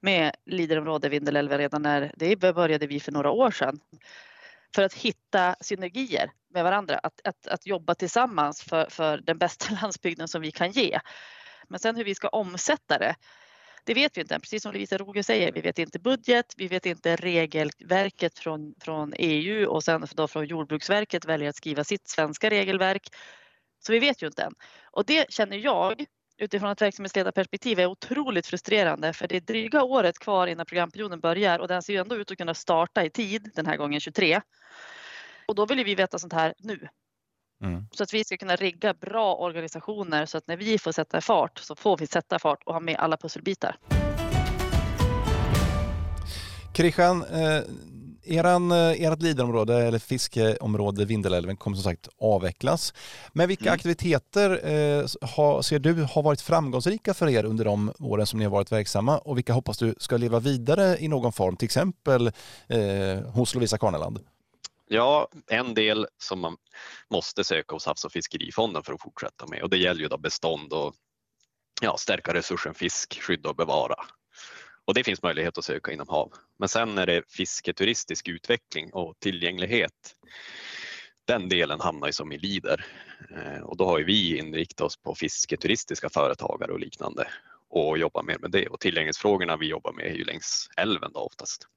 med 0.02 0.32
Leaderområde 0.46 1.10
Vindelälven 1.10 1.58
redan 1.58 1.82
när 1.82 2.12
det 2.16 2.36
började 2.36 2.88
vi 2.88 3.00
för 3.00 3.12
några 3.12 3.32
år 3.32 3.52
sedan 3.52 3.80
för 4.76 4.84
att 4.84 4.94
hitta 4.94 5.56
synergier 5.62 6.32
med 6.54 6.64
varandra, 6.64 7.00
att, 7.04 7.22
att, 7.24 7.48
att 7.48 7.66
jobba 7.66 7.96
tillsammans 7.96 8.62
för, 8.62 8.88
för 8.90 9.18
den 9.18 9.38
bästa 9.38 9.66
landsbygden 9.82 10.28
som 10.28 10.42
vi 10.42 10.52
kan 10.52 10.72
ge. 10.72 11.00
Men 11.68 11.80
sen 11.80 11.96
hur 11.96 12.04
vi 12.04 12.16
ska 12.16 12.28
omsätta 12.28 12.98
det, 12.98 13.16
det 13.84 13.94
vet 13.94 14.18
vi 14.18 14.22
inte. 14.22 14.40
Precis 14.40 14.64
som 14.64 14.74
Lovisa 14.74 14.98
Roger 14.98 15.24
säger, 15.24 15.52
vi 15.52 15.62
vet 15.62 15.80
inte 15.80 16.00
budget, 16.00 16.54
vi 16.58 16.68
vet 16.68 16.86
inte 16.86 17.16
regelverket 17.16 18.40
från, 18.40 18.74
från 18.82 19.14
EU 19.18 19.70
och 19.70 19.84
sen 19.84 20.08
då 20.16 20.28
från 20.28 20.46
Jordbruksverket 20.46 21.26
väljer 21.26 21.50
att 21.50 21.56
skriva 21.56 21.84
sitt 21.84 22.08
svenska 22.08 22.50
regelverk. 22.50 23.08
Så 23.80 23.92
vi 23.92 24.00
vet 24.00 24.24
ju 24.24 24.28
inte 24.28 24.44
än. 24.44 24.54
Och 24.92 25.06
det 25.06 25.32
känner 25.32 25.58
jag 25.58 26.06
utifrån 26.38 26.72
ett 26.72 26.82
verksamhetsledarperspektiv 26.82 27.80
är 27.80 27.86
otroligt 27.86 28.48
frustrerande 28.48 29.14
för 29.14 29.28
det 29.28 29.36
är 29.36 29.42
dryga 29.42 29.84
året 29.84 30.20
kvar 30.20 30.48
innan 30.48 30.66
programperioden 30.66 31.20
börjar 31.20 31.60
och 31.60 31.68
den 31.68 31.84
ser 31.84 31.94
ju 31.94 32.00
ändå 32.00 32.16
ut 32.16 32.32
att 32.32 32.38
kunna 32.38 32.54
starta 32.54 33.06
i 33.06 33.10
tid 33.10 33.52
den 33.56 33.66
här 33.66 33.78
gången 33.78 34.00
23. 34.00 34.42
Och 35.48 35.56
då 35.56 35.66
vill 35.66 35.84
vi 35.84 35.96
veta 35.96 36.20
sånt 36.20 36.34
här 36.34 36.54
nu. 36.60 36.88
Mm. 37.64 37.86
Så 37.92 38.04
att 38.04 38.14
vi 38.14 38.24
ska 38.24 38.38
kunna 38.38 38.56
rigga 38.56 38.94
bra 38.94 39.36
organisationer 39.36 40.26
så 40.26 40.38
att 40.38 40.48
när 40.48 40.58
vi 40.58 40.78
får 40.78 40.92
sätta 40.92 41.22
fart 41.22 41.60
så 41.60 41.76
får 41.76 41.98
vi 41.98 42.08
sätta 42.08 42.40
fart 42.40 42.64
och 42.66 42.74
ha 42.74 42.80
med 42.80 42.96
alla 42.96 43.18
pusselbitar. 43.18 43.78
Christian, 46.74 47.24
eh, 47.24 47.62
eran, 48.24 48.72
eh, 48.72 48.78
ert 48.78 49.22
liderområde 49.22 49.88
eller 49.88 50.00
fiskeområde 50.00 51.06
Vindelälven 51.06 51.58
kommer 51.58 51.78
som 51.78 51.84
sagt 51.84 52.10
avvecklas. 52.22 52.94
Men 53.34 53.48
vilka 53.48 53.64
mm. 53.64 53.74
aktiviteter 53.74 54.50
eh, 54.50 55.06
har, 55.22 55.62
ser 55.62 55.80
du 55.80 55.94
har 56.04 56.24
varit 56.24 56.42
framgångsrika 56.42 57.14
för 57.14 57.30
er 57.30 57.44
under 57.44 57.66
de 57.66 57.94
åren 58.00 58.28
som 58.28 58.40
ni 58.40 58.46
har 58.46 58.52
varit 58.52 58.72
verksamma 58.72 59.18
och 59.18 59.38
vilka 59.38 59.54
hoppas 59.54 59.78
du 59.78 59.96
ska 59.98 60.18
leva 60.18 60.40
vidare 60.40 60.98
i 61.00 61.08
någon 61.08 61.34
form, 61.34 61.58
till 61.58 61.66
exempel 61.66 62.32
eh, 62.68 63.20
hos 63.34 63.54
Lovisa 63.56 63.78
Karneland? 63.78 64.20
Ja, 64.92 65.30
en 65.48 65.74
del 65.74 66.08
som 66.18 66.40
man 66.40 66.58
måste 67.10 67.44
söka 67.44 67.76
hos 67.76 67.86
Havs 67.86 68.06
och 68.06 68.12
fiskerifonden 68.12 68.84
för 68.84 68.94
att 68.94 69.02
fortsätta 69.02 69.48
med 69.48 69.62
och 69.62 69.70
det 69.70 69.78
gäller 69.78 70.02
ju 70.02 70.08
då 70.08 70.18
bestånd 70.18 70.74
och 70.74 70.96
ja, 71.82 71.98
stärka 71.98 72.34
resursen 72.34 72.74
fisk, 72.74 73.22
skydda 73.22 73.50
och 73.50 73.56
bevara. 73.56 73.96
Och 74.86 74.94
det 74.94 75.04
finns 75.04 75.24
möjlighet 75.24 75.58
att 75.58 75.64
söka 75.64 75.92
inom 75.92 76.08
HaV. 76.08 76.32
Men 76.60 76.70
sen 76.70 76.98
är 76.98 77.06
det 77.06 77.24
fisketuristisk 77.28 78.28
utveckling 78.28 78.94
och 78.94 79.20
tillgänglighet. 79.20 80.16
Den 81.28 81.50
delen 81.50 81.80
hamnar 81.80 82.08
ju 82.08 82.14
som 82.14 82.32
i 82.32 82.38
LIDER 82.38 82.86
eh, 83.36 83.62
och 83.64 83.78
då 83.78 83.86
har 83.86 84.00
ju 84.00 84.06
vi 84.06 84.38
inriktat 84.38 84.82
oss 84.82 84.98
på 84.98 85.16
fisketuristiska 85.16 86.10
företagare 86.10 86.72
och 86.72 86.80
liknande 86.80 87.28
och 87.70 87.98
jobbar 87.98 88.24
mer 88.24 88.38
med 88.38 88.52
det. 88.52 88.68
Och 88.68 88.80
tillgänglighetsfrågorna 88.80 89.58
vi 89.58 89.68
jobbar 89.68 89.94
med 89.94 90.06
är 90.06 90.14
ju 90.14 90.24
längs 90.24 90.70
älven 90.78 91.12
då 91.14 91.20
oftast. 91.20 91.68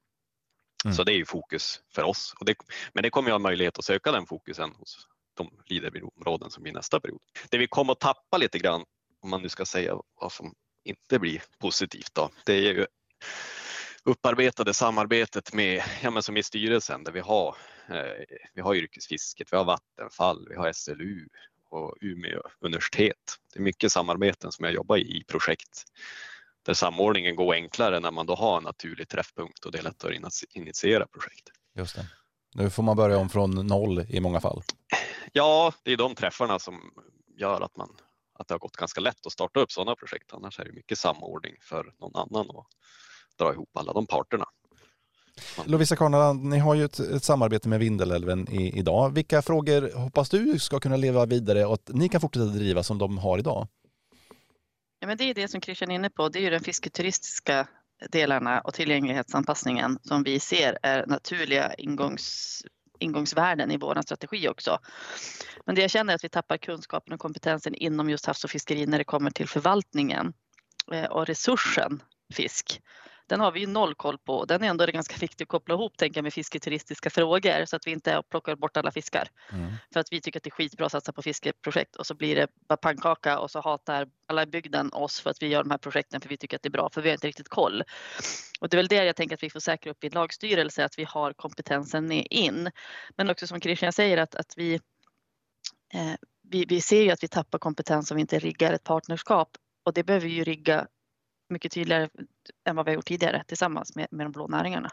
Mm. 0.85 0.95
Så 0.95 1.03
det 1.03 1.13
är 1.13 1.17
ju 1.17 1.25
fokus 1.25 1.81
för 1.95 2.03
oss. 2.03 2.35
Det, 2.41 2.55
men 2.93 3.03
det 3.03 3.09
kommer 3.09 3.29
jag 3.29 3.33
ha 3.33 3.39
möjlighet 3.39 3.79
att 3.79 3.85
söka 3.85 4.11
den 4.11 4.25
fokusen 4.25 4.71
hos 4.75 5.07
de 5.33 5.49
Leaderområden 5.65 6.51
som 6.51 6.63
blir 6.63 6.73
nästa 6.73 6.99
period. 6.99 7.21
Det 7.49 7.57
vi 7.57 7.67
kommer 7.67 7.91
att 7.91 7.99
tappa 7.99 8.37
lite 8.37 8.59
grann, 8.59 8.85
om 9.21 9.29
man 9.29 9.41
nu 9.41 9.49
ska 9.49 9.65
säga 9.65 9.95
vad 10.21 10.31
som 10.31 10.53
inte 10.83 11.19
blir 11.19 11.43
positivt 11.59 12.09
då, 12.13 12.29
det 12.45 12.53
är 12.53 12.61
ju 12.61 12.85
upparbetade 14.03 14.73
samarbetet 14.73 15.53
med, 15.53 15.83
ja 16.01 16.11
men 16.11 16.23
som 16.23 16.37
i 16.37 16.43
styrelsen 16.43 17.03
där 17.03 17.11
vi 17.11 17.19
har, 17.19 17.55
eh, 17.89 18.25
vi 18.53 18.61
har 18.61 18.75
yrkesfisket, 18.75 19.53
vi 19.53 19.57
har 19.57 19.65
Vattenfall, 19.65 20.47
vi 20.49 20.55
har 20.55 20.73
SLU 20.73 21.27
och 21.69 21.97
Umeå 22.01 22.41
universitet. 22.59 23.39
Det 23.53 23.59
är 23.59 23.63
mycket 23.63 23.91
samarbeten 23.91 24.51
som 24.51 24.65
jag 24.65 24.73
jobbar 24.73 24.97
i, 24.97 25.01
i 25.01 25.23
projekt 25.23 25.83
där 26.65 26.73
samordningen 26.73 27.35
går 27.35 27.53
enklare 27.53 27.99
när 27.99 28.11
man 28.11 28.25
då 28.25 28.35
har 28.35 28.57
en 28.57 28.63
naturlig 28.63 29.09
träffpunkt 29.09 29.65
och 29.65 29.71
det 29.71 29.77
är 29.77 29.83
lättare 29.83 30.17
att 30.23 30.33
initiera 30.49 31.07
projekt. 31.07 31.49
Just 31.75 31.95
det. 31.95 32.05
Nu 32.55 32.69
får 32.69 32.83
man 32.83 32.97
börja 32.97 33.17
om 33.17 33.29
från 33.29 33.67
noll 33.67 34.05
i 34.09 34.19
många 34.19 34.39
fall. 34.39 34.61
Ja, 35.31 35.73
det 35.83 35.93
är 35.93 35.97
de 35.97 36.15
träffarna 36.15 36.59
som 36.59 36.81
gör 37.37 37.61
att, 37.61 37.77
man, 37.77 37.89
att 38.39 38.47
det 38.47 38.53
har 38.53 38.59
gått 38.59 38.75
ganska 38.75 39.01
lätt 39.01 39.25
att 39.25 39.31
starta 39.31 39.59
upp 39.59 39.71
sådana 39.71 39.95
projekt. 39.95 40.33
Annars 40.33 40.59
är 40.59 40.65
det 40.65 40.71
mycket 40.71 40.97
samordning 40.97 41.53
för 41.61 41.93
någon 41.99 42.15
annan 42.15 42.49
att 42.49 42.67
dra 43.39 43.53
ihop 43.53 43.69
alla 43.77 43.93
de 43.93 44.07
parterna. 44.07 44.45
Lovisa 45.65 45.95
Karneland, 45.95 46.43
ni 46.43 46.59
har 46.59 46.75
ju 46.75 46.85
ett, 46.85 46.99
ett, 46.99 47.23
samarbete 47.23 47.69
med 47.69 47.79
Vindelälven 47.79 48.49
i, 48.51 48.77
idag. 48.79 49.13
Vilka 49.13 49.41
frågor 49.41 49.97
hoppas 49.97 50.29
du 50.29 50.59
ska 50.59 50.79
kunna 50.79 50.97
leva 50.97 51.25
vidare 51.25 51.65
och 51.65 51.73
att 51.73 51.89
ni 51.93 52.09
kan 52.09 52.21
fortsätta 52.21 52.45
driva 52.45 52.83
som 52.83 52.97
de 52.97 53.17
har 53.17 53.37
idag? 53.37 53.67
Ja, 55.03 55.07
men 55.07 55.17
det 55.17 55.23
är 55.23 55.33
det 55.33 55.47
som 55.47 55.61
Christian 55.61 55.91
är 55.91 55.95
inne 55.95 56.09
på. 56.09 56.29
Det 56.29 56.39
är 56.39 56.43
ju 56.43 56.49
den 56.49 56.63
fisketuristiska 56.63 57.67
delarna 58.09 58.61
och 58.61 58.73
tillgänglighetsanpassningen 58.73 59.99
som 60.03 60.23
vi 60.23 60.39
ser 60.39 60.77
är 60.83 61.05
naturliga 61.05 61.73
ingångs, 61.73 62.61
ingångsvärden 62.99 63.71
i 63.71 63.77
vår 63.77 64.01
strategi 64.01 64.47
också. 64.47 64.79
Men 65.65 65.75
det 65.75 65.81
jag 65.81 65.91
känner 65.91 66.13
är 66.13 66.15
att 66.15 66.23
vi 66.23 66.29
tappar 66.29 66.57
kunskapen 66.57 67.13
och 67.13 67.19
kompetensen 67.19 67.75
inom 67.75 68.09
just 68.09 68.25
havs 68.25 68.43
och 68.43 68.49
fiskeri 68.49 68.85
när 68.85 68.97
det 68.97 69.03
kommer 69.03 69.31
till 69.31 69.47
förvaltningen 69.47 70.33
eh, 70.91 71.05
och 71.05 71.25
resursen 71.25 72.03
fisk 72.33 72.81
den 73.27 73.39
har 73.39 73.51
vi 73.51 73.59
ju 73.59 73.67
noll 73.67 73.95
koll 73.95 74.17
på. 74.17 74.45
Den 74.45 74.63
är 74.63 74.67
ändå 74.67 74.85
ganska 74.85 75.17
viktig 75.21 75.43
att 75.43 75.49
koppla 75.49 75.75
ihop 75.75 75.97
tänka 75.97 76.21
med 76.21 76.33
fisketuristiska 76.33 77.09
frågor 77.09 77.65
så 77.65 77.75
att 77.75 77.87
vi 77.87 77.91
inte 77.91 78.23
plockar 78.29 78.55
bort 78.55 78.77
alla 78.77 78.91
fiskar. 78.91 79.27
Mm. 79.51 79.71
För 79.93 79.99
att 79.99 80.07
vi 80.11 80.21
tycker 80.21 80.39
att 80.39 80.43
det 80.43 80.47
är 80.47 80.51
skitbra 80.51 80.85
att 80.85 80.91
satsa 80.91 81.13
på 81.13 81.21
fiskeprojekt 81.21 81.95
och 81.95 82.07
så 82.07 82.15
blir 82.15 82.35
det 82.35 82.47
bara 82.67 82.77
pannkaka 82.77 83.39
och 83.39 83.51
så 83.51 83.61
hatar 83.61 84.07
alla 84.27 84.43
i 84.43 84.45
bygden 84.45 84.93
oss 84.93 85.19
för 85.19 85.29
att 85.29 85.41
vi 85.41 85.47
gör 85.47 85.63
de 85.63 85.71
här 85.71 85.77
projekten 85.77 86.21
för 86.21 86.29
vi 86.29 86.37
tycker 86.37 86.57
att 86.57 86.63
det 86.63 86.69
är 86.69 86.71
bra 86.71 86.89
för 86.89 87.01
vi 87.01 87.09
har 87.09 87.13
inte 87.13 87.27
riktigt 87.27 87.49
koll. 87.49 87.83
Och 88.59 88.69
det 88.69 88.75
är 88.75 88.79
väl 88.79 88.87
det 88.87 89.05
jag 89.05 89.15
tänker 89.15 89.35
att 89.35 89.43
vi 89.43 89.49
får 89.49 89.59
säkra 89.59 89.91
upp 89.91 90.03
i 90.03 90.09
lagstyrelse 90.09 90.85
att 90.85 90.99
vi 90.99 91.03
har 91.03 91.33
kompetensen 91.33 92.11
in. 92.11 92.71
Men 93.17 93.29
också 93.29 93.47
som 93.47 93.61
Christian 93.61 93.93
säger 93.93 94.17
att, 94.17 94.35
att 94.35 94.53
vi, 94.57 94.73
eh, 95.93 96.13
vi, 96.49 96.65
vi 96.65 96.81
ser 96.81 97.01
ju 97.01 97.11
att 97.11 97.23
vi 97.23 97.27
tappar 97.27 97.59
kompetens 97.59 98.11
om 98.11 98.15
vi 98.15 98.21
inte 98.21 98.39
riggar 98.39 98.73
ett 98.73 98.83
partnerskap 98.83 99.49
och 99.85 99.93
det 99.93 100.03
behöver 100.03 100.27
vi 100.27 100.33
ju 100.33 100.43
rigga 100.43 100.87
mycket 101.53 101.71
tydligare 101.71 102.09
än 102.67 102.75
vad 102.75 102.85
vi 102.85 102.91
har 102.91 102.95
gjort 102.95 103.07
tidigare 103.07 103.43
tillsammans 103.47 103.95
med, 103.95 104.07
med 104.11 104.25
de 104.25 104.31
blå 104.31 104.47
näringarna. 104.47 104.89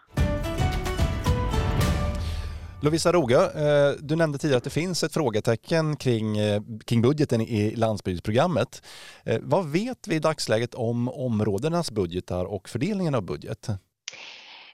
Lovisa 2.82 3.12
Roga, 3.12 3.42
eh, 3.42 3.94
du 4.00 4.16
nämnde 4.16 4.38
tidigare 4.38 4.58
att 4.58 4.64
det 4.64 4.70
finns 4.70 5.02
ett 5.04 5.14
frågetecken 5.14 5.96
kring, 5.96 6.38
eh, 6.38 6.62
kring 6.84 7.02
budgeten 7.02 7.40
i 7.40 7.74
landsbygdsprogrammet. 7.76 8.82
Eh, 9.24 9.38
vad 9.42 9.66
vet 9.66 10.08
vi 10.08 10.14
i 10.14 10.18
dagsläget 10.18 10.74
om 10.74 11.08
områdenas 11.08 11.90
budgetar 11.90 12.44
och 12.44 12.68
fördelningen 12.68 13.14
av 13.14 13.22
budget? 13.22 13.68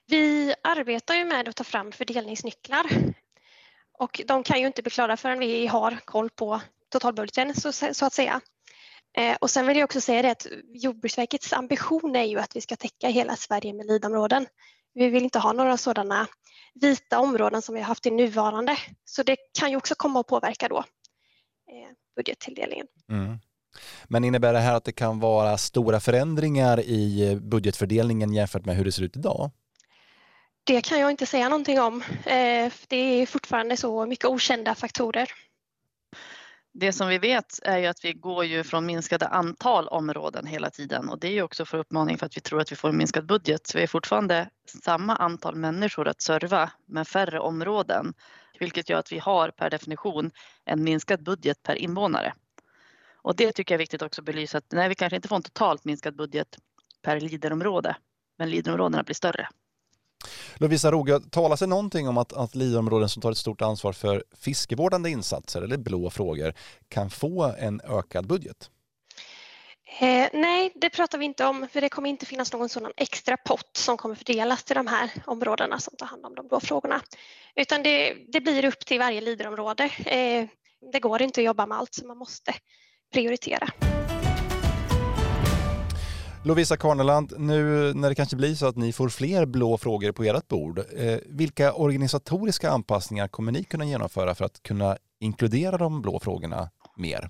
Vi 0.05 0.53
arbetar 0.63 1.15
ju 1.15 1.25
med 1.25 1.49
att 1.49 1.55
ta 1.55 1.63
fram 1.63 1.91
fördelningsnycklar 1.91 2.85
och 3.97 4.21
de 4.27 4.43
kan 4.43 4.59
ju 4.59 4.67
inte 4.67 4.81
bli 4.81 4.91
klara 4.91 5.17
förrän 5.17 5.39
vi 5.39 5.67
har 5.67 5.97
koll 6.05 6.29
på 6.29 6.61
totalbudgeten 6.89 7.55
så, 7.55 7.71
så 7.71 8.05
att 8.05 8.13
säga. 8.13 8.41
Eh, 9.17 9.37
och 9.41 9.49
sen 9.49 9.67
vill 9.67 9.77
jag 9.77 9.85
också 9.85 10.01
säga 10.01 10.21
det 10.21 10.31
att 10.31 10.47
Jordbruksverkets 10.73 11.53
ambition 11.53 12.15
är 12.15 12.23
ju 12.23 12.39
att 12.39 12.55
vi 12.55 12.61
ska 12.61 12.75
täcka 12.75 13.07
hela 13.07 13.35
Sverige 13.35 13.73
med 13.73 13.85
lidområden. 13.85 14.45
Vi 14.93 15.09
vill 15.09 15.23
inte 15.23 15.39
ha 15.39 15.53
några 15.53 15.77
sådana 15.77 16.27
vita 16.73 17.19
områden 17.19 17.61
som 17.61 17.75
vi 17.75 17.81
har 17.81 17.87
haft 17.87 18.05
i 18.05 18.11
nuvarande. 18.11 18.77
Så 19.05 19.23
det 19.23 19.37
kan 19.59 19.71
ju 19.71 19.77
också 19.77 19.95
komma 19.95 20.19
att 20.19 20.27
påverka 20.27 20.67
då 20.67 20.77
eh, 20.77 20.83
budgettilldelningen. 22.15 22.87
Mm. 23.11 23.39
Men 24.07 24.23
innebär 24.23 24.53
det 24.53 24.59
här 24.59 24.73
att 24.75 24.83
det 24.83 24.91
kan 24.91 25.19
vara 25.19 25.57
stora 25.57 25.99
förändringar 25.99 26.79
i 26.79 27.35
budgetfördelningen 27.41 28.33
jämfört 28.33 28.65
med 28.65 28.75
hur 28.75 28.85
det 28.85 28.91
ser 28.91 29.03
ut 29.03 29.17
idag? 29.17 29.51
Det 30.63 30.81
kan 30.81 30.99
jag 30.99 31.11
inte 31.11 31.25
säga 31.25 31.49
någonting 31.49 31.79
om. 31.79 32.01
Eh, 32.25 32.71
det 32.87 32.97
är 32.97 33.25
fortfarande 33.25 33.77
så 33.77 34.05
mycket 34.05 34.25
okända 34.25 34.75
faktorer. 34.75 35.31
Det 36.79 36.93
som 36.93 37.07
vi 37.07 37.17
vet 37.17 37.59
är 37.63 37.77
ju 37.77 37.85
att 37.85 38.05
vi 38.05 38.13
går 38.13 38.45
ju 38.45 38.63
från 38.63 38.85
minskade 38.85 39.27
antal 39.27 39.87
områden 39.87 40.45
hela 40.45 40.69
tiden 40.69 41.09
och 41.09 41.19
det 41.19 41.27
är 41.27 41.31
ju 41.31 41.41
också 41.41 41.65
för 41.65 41.77
uppmaning 41.77 42.17
för 42.17 42.25
att 42.25 42.37
vi 42.37 42.41
tror 42.41 42.61
att 42.61 42.71
vi 42.71 42.75
får 42.75 42.89
en 42.89 42.97
minskad 42.97 43.25
budget. 43.25 43.67
Så 43.67 43.77
vi 43.77 43.83
är 43.83 43.87
fortfarande 43.87 44.49
samma 44.83 45.15
antal 45.15 45.55
människor 45.55 46.07
att 46.07 46.21
serva 46.21 46.71
men 46.85 47.05
färre 47.05 47.39
områden, 47.39 48.13
vilket 48.59 48.89
gör 48.89 48.99
att 48.99 49.11
vi 49.11 49.19
har 49.19 49.49
per 49.49 49.69
definition 49.69 50.31
en 50.65 50.83
minskad 50.83 51.23
budget 51.23 51.63
per 51.63 51.75
invånare. 51.75 52.33
Och 53.15 53.35
det 53.35 53.51
tycker 53.51 53.73
jag 53.73 53.77
är 53.77 53.83
viktigt 53.83 54.01
också 54.01 54.21
att 54.21 54.25
belysa 54.25 54.57
att 54.57 54.71
nej, 54.71 54.89
vi 54.89 54.95
kanske 54.95 55.15
inte 55.15 55.27
får 55.27 55.35
en 55.35 55.41
totalt 55.41 55.85
minskad 55.85 56.15
budget 56.15 56.57
per 57.01 57.19
liderområde, 57.19 57.95
men 58.37 58.49
liderområdena 58.49 59.03
blir 59.03 59.15
större. 59.15 59.47
Lovisa 60.59 60.91
Roge, 60.91 61.19
talas 61.19 61.59
det 61.59 61.67
någonting 61.67 62.07
om 62.07 62.17
att, 62.17 62.33
att 62.33 62.55
LIA-områden 62.55 63.09
som 63.09 63.21
tar 63.21 63.31
ett 63.31 63.37
stort 63.37 63.61
ansvar 63.61 63.93
för 63.93 64.23
fiskevårdande 64.39 65.09
insatser 65.09 65.61
eller 65.61 65.77
blå 65.77 66.09
frågor 66.09 66.53
kan 66.89 67.09
få 67.09 67.55
en 67.59 67.81
ökad 67.81 68.27
budget? 68.27 68.69
Eh, 69.99 70.29
nej, 70.33 70.71
det 70.75 70.89
pratar 70.89 71.17
vi 71.17 71.25
inte 71.25 71.45
om 71.45 71.67
för 71.71 71.81
det 71.81 71.89
kommer 71.89 72.09
inte 72.09 72.25
finnas 72.25 72.53
någon 72.53 72.69
sådan 72.69 72.91
extra 72.97 73.37
pott 73.37 73.77
som 73.77 73.97
kommer 73.97 74.15
fördelas 74.15 74.63
till 74.63 74.75
de 74.75 74.87
här 74.87 75.11
områdena 75.25 75.79
som 75.79 75.95
tar 75.97 76.05
hand 76.05 76.25
om 76.25 76.35
de 76.35 76.47
blå 76.47 76.59
frågorna. 76.59 77.01
Utan 77.55 77.83
det, 77.83 78.13
det 78.27 78.41
blir 78.41 78.65
upp 78.65 78.85
till 78.85 78.99
varje 78.99 79.21
liderområde. 79.21 79.83
Eh, 80.05 80.47
det 80.91 80.99
går 80.99 81.21
inte 81.21 81.41
att 81.41 81.45
jobba 81.45 81.65
med 81.65 81.77
allt 81.77 81.93
så 81.93 82.07
man 82.07 82.17
måste 82.17 82.53
prioritera. 83.13 83.67
Lovisa 86.47 86.77
Karneland, 86.77 87.33
nu 87.37 87.93
när 87.93 88.09
det 88.09 88.15
kanske 88.15 88.35
blir 88.35 88.55
så 88.55 88.67
att 88.67 88.75
ni 88.75 88.93
får 88.93 89.09
fler 89.09 89.45
blå 89.45 89.77
frågor 89.77 90.11
på 90.11 90.23
ert 90.23 90.47
bord, 90.47 90.79
eh, 90.79 91.19
vilka 91.25 91.73
organisatoriska 91.73 92.69
anpassningar 92.71 93.27
kommer 93.27 93.51
ni 93.51 93.63
kunna 93.63 93.85
genomföra 93.85 94.35
för 94.35 94.45
att 94.45 94.63
kunna 94.63 94.97
inkludera 95.19 95.77
de 95.77 96.01
blå 96.01 96.19
frågorna 96.19 96.69
mer? 96.97 97.29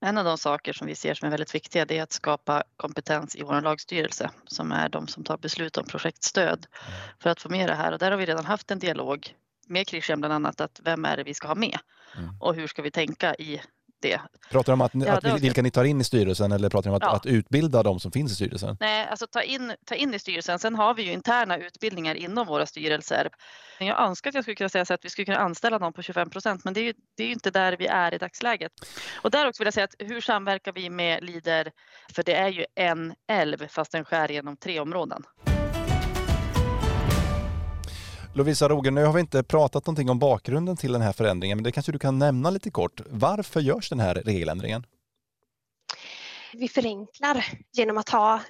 En 0.00 0.18
av 0.18 0.24
de 0.24 0.38
saker 0.38 0.72
som 0.72 0.86
vi 0.86 0.94
ser 0.94 1.14
som 1.14 1.26
är 1.26 1.30
väldigt 1.30 1.54
viktiga 1.54 1.86
är 1.88 2.02
att 2.02 2.12
skapa 2.12 2.62
kompetens 2.76 3.36
i 3.36 3.42
vår 3.42 3.60
lagstyrelse 3.60 4.30
som 4.46 4.72
är 4.72 4.88
de 4.88 5.08
som 5.08 5.24
tar 5.24 5.38
beslut 5.38 5.76
om 5.76 5.84
projektstöd 5.84 6.66
mm. 6.88 7.00
för 7.22 7.30
att 7.30 7.40
få 7.40 7.48
med 7.48 7.68
det 7.68 7.74
här 7.74 7.92
och 7.92 7.98
där 7.98 8.10
har 8.10 8.18
vi 8.18 8.26
redan 8.26 8.44
haft 8.44 8.70
en 8.70 8.78
dialog 8.78 9.34
med 9.66 9.88
Christian 9.88 10.20
bland 10.20 10.34
annat 10.34 10.60
att 10.60 10.80
vem 10.84 11.04
är 11.04 11.16
det 11.16 11.24
vi 11.24 11.34
ska 11.34 11.48
ha 11.48 11.54
med 11.54 11.78
mm. 12.16 12.30
och 12.40 12.54
hur 12.54 12.66
ska 12.66 12.82
vi 12.82 12.90
tänka 12.90 13.34
i 13.34 13.60
det. 14.00 14.20
Pratar 14.50 14.72
du 14.72 14.74
om 14.74 14.80
att, 14.80 14.92
ja, 14.94 15.12
att 15.12 15.42
vilka 15.42 15.62
ni 15.62 15.70
tar 15.70 15.84
in 15.84 16.00
i 16.00 16.04
styrelsen 16.04 16.52
eller 16.52 16.68
pratar 16.68 16.90
ni 16.90 16.96
om 16.96 16.96
att, 16.96 17.02
ja. 17.02 17.16
att, 17.16 17.26
utbilda 17.26 17.82
de 17.82 18.00
som 18.00 18.12
finns 18.12 18.32
i 18.32 18.34
styrelsen? 18.34 18.76
Nej, 18.80 19.06
alltså 19.10 19.26
ta 19.26 19.42
in, 19.42 19.72
ta 19.84 19.94
in 19.94 20.14
i 20.14 20.18
styrelsen. 20.18 20.58
Sen 20.58 20.74
har 20.74 20.94
vi 20.94 21.02
ju 21.02 21.12
interna 21.12 21.58
utbildningar 21.58 22.14
inom 22.14 22.46
våra 22.46 22.66
styrelser. 22.66 23.30
Jag 23.78 24.00
önskar 24.00 24.30
att 24.30 24.34
jag 24.34 24.44
skulle 24.44 24.54
kunna 24.54 24.68
säga 24.68 24.82
att 24.82 25.04
vi 25.04 25.10
skulle 25.10 25.24
kunna 25.24 25.38
anställa 25.38 25.78
någon 25.78 25.92
på 25.92 26.02
25 26.02 26.30
procent, 26.30 26.64
men 26.64 26.74
det 26.74 26.80
är, 26.80 26.84
ju, 26.84 26.92
det 27.16 27.22
är 27.22 27.26
ju 27.26 27.32
inte 27.32 27.50
där 27.50 27.76
vi 27.78 27.86
är 27.86 28.14
i 28.14 28.18
dagsläget. 28.18 28.72
Och 29.22 29.30
där 29.30 29.48
också 29.48 29.60
vill 29.60 29.66
jag 29.66 29.74
säga 29.74 29.84
att 29.84 29.94
hur 29.98 30.20
samverkar 30.20 30.72
vi 30.72 30.90
med 30.90 31.24
Lider? 31.24 31.70
För 32.14 32.22
det 32.22 32.34
är 32.34 32.48
ju 32.48 32.64
en 32.74 33.14
älv 33.30 33.68
fast 33.68 33.92
den 33.92 34.04
skär 34.04 34.28
genom 34.28 34.56
tre 34.56 34.80
områden. 34.80 35.22
Lovisa 38.38 38.68
Roger, 38.68 38.90
nu 38.90 39.04
har 39.04 39.12
vi 39.12 39.20
inte 39.20 39.42
pratat 39.42 39.86
någonting 39.86 40.10
om 40.10 40.18
bakgrunden 40.18 40.76
till 40.76 40.92
den 40.92 41.02
här 41.02 41.12
förändringen, 41.12 41.58
men 41.58 41.62
det 41.64 41.72
kanske 41.72 41.92
du 41.92 41.98
kan 41.98 42.18
nämna 42.18 42.50
lite 42.50 42.70
kort. 42.70 43.00
Varför 43.06 43.60
görs 43.60 43.88
den 43.88 44.00
här 44.00 44.14
regeländringen? 44.14 44.86
Vi 46.52 46.68
förenklar 46.68 47.44
genom 47.72 47.98
att 47.98 48.08
ha 48.08 48.40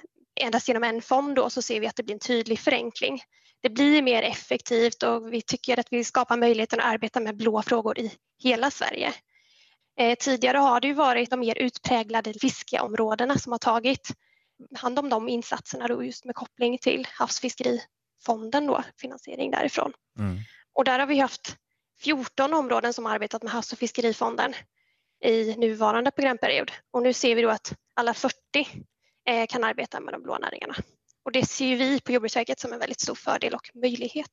endast 0.41 0.67
genom 0.67 0.83
en 0.83 1.01
fond 1.01 1.35
då 1.35 1.49
så 1.49 1.61
ser 1.61 1.79
vi 1.79 1.87
att 1.87 1.95
det 1.95 2.03
blir 2.03 2.13
en 2.13 2.19
tydlig 2.19 2.59
förenkling. 2.59 3.21
det 3.61 3.69
blir 3.69 4.01
mer 4.01 4.23
effektivt 4.23 5.03
och 5.03 5.33
vi 5.33 5.41
tycker 5.41 5.79
att 5.79 5.87
vi 5.91 6.03
skapar 6.03 6.37
möjligheten 6.37 6.79
att 6.79 6.85
arbeta 6.85 7.19
med 7.19 7.37
blå 7.37 7.61
frågor 7.61 7.99
i 7.99 8.11
hela 8.43 8.71
Sverige. 8.71 9.13
Eh, 9.99 10.15
tidigare 10.19 10.57
har 10.57 10.81
det 10.81 10.87
ju 10.87 10.93
varit 10.93 11.29
de 11.29 11.39
mer 11.39 11.57
utpräglade 11.57 12.33
fiskeområdena 12.33 13.37
som 13.37 13.51
har 13.51 13.59
tagit 13.59 14.07
hand 14.75 14.99
om 14.99 15.09
de 15.09 15.29
insatserna 15.29 15.87
då 15.87 16.03
just 16.03 16.25
med 16.25 16.35
koppling 16.35 16.77
till 16.77 17.07
havsfiskeri 17.11 17.81
havsfiskerifonden 18.19 18.67
då, 18.67 18.83
finansiering 18.97 19.51
därifrån. 19.51 19.93
Mm. 20.19 20.37
Och 20.73 20.83
där 20.83 20.99
har 20.99 21.07
vi 21.07 21.19
haft 21.19 21.57
14 21.99 22.53
områden 22.53 22.93
som 22.93 23.05
arbetat 23.05 23.43
med 23.43 23.51
havs 23.51 23.73
och 23.73 23.79
fiskerifonden 23.79 24.53
i 25.23 25.55
nuvarande 25.55 26.11
programperiod 26.11 26.71
och 26.93 27.03
nu 27.03 27.13
ser 27.13 27.35
vi 27.35 27.41
då 27.41 27.49
att 27.49 27.73
alla 27.95 28.13
40 28.13 28.35
eh, 29.27 29.45
kan 29.49 29.63
arbeta 29.63 29.99
med 29.99 30.13
de 30.13 30.23
blå 30.23 30.37
näringarna. 30.37 30.75
Och 31.25 31.31
det 31.31 31.45
ser 31.45 31.75
vi 31.75 31.99
på 31.99 32.11
Jordbruksverket 32.11 32.59
som 32.59 32.73
en 32.73 32.79
väldigt 32.79 33.01
stor 33.01 33.15
fördel 33.15 33.53
och 33.53 33.69
möjlighet. 33.73 34.31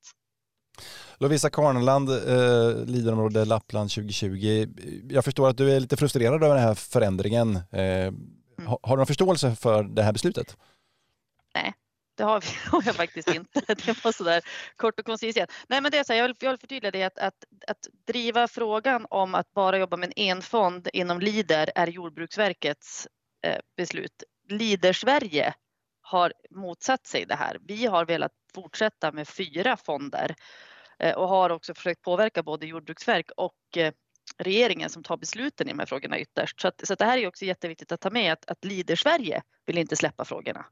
Lovisa 1.18 1.50
Karneland, 1.50 2.10
eh, 2.10 2.84
Liderområde 2.86 3.44
Lappland 3.44 3.90
2020. 3.90 4.66
Jag 5.10 5.24
förstår 5.24 5.48
att 5.48 5.56
du 5.56 5.72
är 5.72 5.80
lite 5.80 5.96
frustrerad 5.96 6.44
över 6.44 6.54
den 6.54 6.64
här 6.64 6.74
förändringen. 6.74 7.56
Eh, 7.56 8.06
mm. 8.06 8.66
har, 8.66 8.78
har 8.82 8.96
du 8.96 9.00
någon 9.00 9.06
förståelse 9.06 9.56
för 9.56 9.82
det 9.82 10.02
här 10.02 10.12
beslutet? 10.12 10.56
Nej, 11.54 11.72
det 12.16 12.24
har, 12.24 12.40
vi, 12.40 12.46
har 12.70 12.82
jag 12.86 12.94
faktiskt 12.94 13.28
inte. 13.28 13.60
Det 13.86 14.04
var 14.04 14.12
sådär 14.12 14.42
kort 14.76 15.00
och 15.00 15.06
koncist. 15.06 15.38
Nej, 15.68 15.80
men 15.80 15.90
det 15.90 15.98
är 15.98 16.04
så 16.04 16.12
här, 16.12 16.20
jag, 16.20 16.28
vill, 16.28 16.36
jag 16.40 16.50
vill 16.50 16.60
förtydliga 16.60 16.90
det 16.90 17.02
att, 17.02 17.18
att, 17.18 17.44
att 17.66 17.88
driva 18.06 18.48
frågan 18.48 19.06
om 19.10 19.34
att 19.34 19.54
bara 19.54 19.78
jobba 19.78 19.96
med 19.96 20.12
en 20.16 20.28
enfond 20.28 20.88
inom 20.92 21.20
Lider 21.20 21.70
är 21.74 21.86
Jordbruksverkets 21.86 23.08
eh, 23.42 23.58
beslut. 23.76 24.24
Lider 24.48 24.92
Sverige 24.92 25.54
har 26.00 26.32
motsatt 26.50 27.06
sig 27.06 27.24
det 27.26 27.34
här. 27.34 27.58
Vi 27.60 27.86
har 27.86 28.04
velat 28.04 28.32
fortsätta 28.54 29.12
med 29.12 29.28
fyra 29.28 29.76
fonder 29.76 30.34
eh, 30.98 31.14
och 31.14 31.28
har 31.28 31.50
också 31.50 31.74
försökt 31.74 32.02
påverka 32.02 32.42
både 32.42 32.66
Jordbruksverk 32.66 33.30
och 33.36 33.76
eh, 33.76 33.92
regeringen 34.38 34.90
som 34.90 35.02
tar 35.02 35.16
besluten 35.16 35.68
i 35.68 35.70
de 35.70 35.78
här 35.78 35.86
frågorna 35.86 36.18
ytterst. 36.18 36.60
Så, 36.60 36.68
att, 36.68 36.86
så 36.86 36.92
att 36.92 36.98
det 36.98 37.04
här 37.04 37.18
är 37.18 37.26
också 37.26 37.44
jätteviktigt 37.44 37.92
att 37.92 38.00
ta 38.00 38.10
med 38.10 38.32
att, 38.32 38.50
att 38.50 38.64
Lider 38.64 38.96
Sverige 38.96 39.42
vill 39.66 39.78
inte 39.78 39.96
släppa 39.96 40.24
frågorna. 40.24 40.66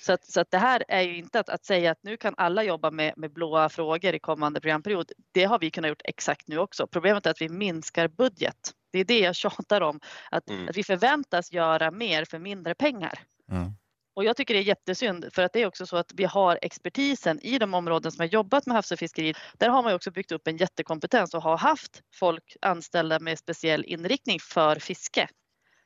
Så, 0.00 0.12
att, 0.12 0.24
så 0.24 0.40
att 0.40 0.50
det 0.50 0.58
här 0.58 0.84
är 0.88 1.02
ju 1.02 1.16
inte 1.16 1.40
att, 1.40 1.48
att 1.48 1.64
säga 1.64 1.90
att 1.90 1.98
nu 2.02 2.16
kan 2.16 2.34
alla 2.36 2.62
jobba 2.62 2.90
med, 2.90 3.14
med 3.16 3.32
blåa 3.32 3.68
frågor 3.68 4.14
i 4.14 4.18
kommande 4.18 4.60
programperiod. 4.60 5.12
Det 5.32 5.44
har 5.44 5.58
vi 5.58 5.70
kunnat 5.70 5.88
gjort 5.88 6.02
exakt 6.04 6.48
nu 6.48 6.58
också. 6.58 6.86
Problemet 6.86 7.26
är 7.26 7.30
att 7.30 7.40
vi 7.40 7.48
minskar 7.48 8.08
budget. 8.08 8.74
Det 8.92 8.98
är 8.98 9.04
det 9.04 9.18
jag 9.18 9.36
tjatar 9.36 9.80
om, 9.80 10.00
att, 10.30 10.50
mm. 10.50 10.68
att 10.68 10.76
vi 10.76 10.84
förväntas 10.84 11.52
göra 11.52 11.90
mer 11.90 12.24
för 12.24 12.38
mindre 12.38 12.74
pengar. 12.74 13.18
Mm. 13.52 13.72
Och 14.14 14.24
jag 14.24 14.36
tycker 14.36 14.54
det 14.54 14.60
är 14.60 14.64
jättesynd 14.64 15.26
för 15.32 15.42
att 15.42 15.52
det 15.52 15.62
är 15.62 15.66
också 15.66 15.86
så 15.86 15.96
att 15.96 16.12
vi 16.14 16.24
har 16.24 16.58
expertisen 16.62 17.40
i 17.40 17.58
de 17.58 17.74
områden 17.74 18.12
som 18.12 18.20
har 18.20 18.26
jobbat 18.26 18.66
med 18.66 18.76
havs 18.76 18.92
och 18.92 18.98
fiskeri. 18.98 19.34
Där 19.58 19.68
har 19.68 19.82
man 19.82 19.94
också 19.94 20.10
byggt 20.10 20.32
upp 20.32 20.48
en 20.48 20.56
jättekompetens 20.56 21.34
och 21.34 21.42
har 21.42 21.58
haft 21.58 22.02
folk 22.14 22.56
anställda 22.62 23.20
med 23.20 23.38
speciell 23.38 23.84
inriktning 23.84 24.40
för 24.40 24.76
fiske. 24.76 25.28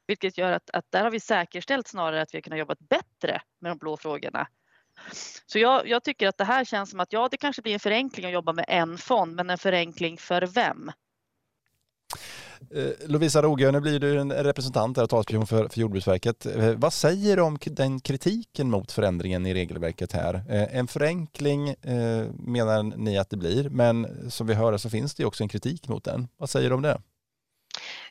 Vilket 0.06 0.38
gör 0.38 0.52
att, 0.52 0.70
att 0.70 0.84
där 0.90 1.02
har 1.02 1.11
vi 1.11 1.20
säkerställt 1.20 1.88
snarare 1.88 2.23
att 2.23 2.34
vi 2.34 2.37
har 2.37 2.42
kunnat 2.42 2.58
jobba 2.58 2.76
bättre 2.78 3.42
med 3.61 3.70
de 3.70 3.78
blå 3.78 3.96
frågorna. 3.96 4.49
Så 5.46 5.58
jag, 5.58 5.88
jag, 5.88 6.04
tycker 6.04 6.28
att 6.28 6.38
det 6.38 6.44
här 6.44 6.64
känns 6.64 6.90
som 6.90 7.00
att 7.00 7.12
ja, 7.12 7.28
det 7.30 7.37
kanske 7.37 7.62
blir 7.62 7.75
en 7.75 7.80
förenkling 7.80 8.26
att 8.26 8.32
jobba 8.32 8.52
med 8.52 8.64
en 8.68 8.99
fond, 8.99 9.34
men 9.34 9.50
en 9.50 9.58
förenkling 9.58 10.18
för 10.18 10.42
vem? 10.42 10.92
Eh, 12.70 13.08
Lovisa 13.08 13.42
Rogö, 13.42 13.70
nu 13.73 13.80
blir 13.80 14.00
du 14.00 14.20
en 14.20 14.32
representant 14.32 14.99
och 14.99 15.11
talesperson 15.11 15.46
för, 15.46 15.68
för 15.68 15.80
Jordbruksverket. 15.80 16.46
Eh, 16.46 16.70
vad 16.70 16.92
säger 16.92 17.37
du 17.37 17.42
om 17.42 17.58
den 17.64 18.00
kritiken 18.00 18.70
mot 18.70 18.92
förändringen 18.92 19.46
i 19.46 19.54
regelverket 19.54 20.12
här? 20.12 20.34
Eh, 20.34 20.78
en 20.78 20.87
förenkling 20.87 21.68
eh, 21.68 22.26
menar 22.38 22.82
ni 22.82 23.18
att 23.18 23.30
det 23.30 23.37
blir, 23.37 23.68
men 23.68 24.30
som 24.30 24.46
vi 24.46 24.54
hör 24.54 24.76
så 24.76 24.90
finns 24.90 25.14
det 25.14 25.25
också 25.25 25.42
en 25.42 25.49
kritik 25.49 25.88
mot 25.88 26.04
den. 26.04 26.28
Vad 26.37 26.50
säger 26.50 26.68
du 26.68 26.75
om 26.75 26.82
det? 26.82 27.00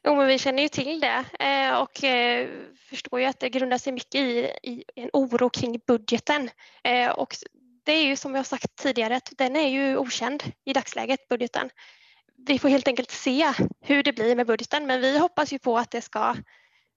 Jo, 0.06 0.16
men 0.16 0.28
vi 0.28 0.40
känner 0.40 0.64
ju 0.64 0.70
till 0.70 1.00
det 1.00 1.26
eh, 1.40 1.82
och 1.82 2.04
eh, 2.04 2.50
förstår 2.90 3.20
ju 3.20 3.26
att 3.26 3.40
det 3.40 3.50
grundar 3.50 3.78
sig 3.78 3.94
mycket 3.94 4.16
i, 4.16 4.52
i 4.64 4.84
en 4.96 5.10
oro 5.14 5.50
kring 5.50 5.82
budgeten. 5.88 6.50
Eh, 6.84 7.10
och 7.10 7.36
det 7.84 7.92
är 7.92 8.04
ju 8.04 8.16
som 8.16 8.36
jag 8.36 8.46
sagt 8.46 8.76
tidigare 8.76 9.16
att 9.16 9.34
den 9.38 9.56
är 9.56 9.68
ju 9.68 9.98
okänd 9.98 10.44
i 10.66 10.74
dagsläget, 10.74 11.28
budgeten 11.28 11.70
vi 12.48 12.60
får 12.60 12.70
helt 12.70 12.88
enkelt 12.88 13.12
se 13.12 13.54
hur 13.82 14.04
det 14.04 14.14
blir 14.14 14.36
med 14.36 14.48
budgeten 14.48 14.86
men 14.86 15.02
vi 15.02 15.18
hoppas 15.20 15.54
ju 15.54 15.60
på 15.60 15.78
att 15.78 15.92
det 15.92 16.02
ska, 16.02 16.36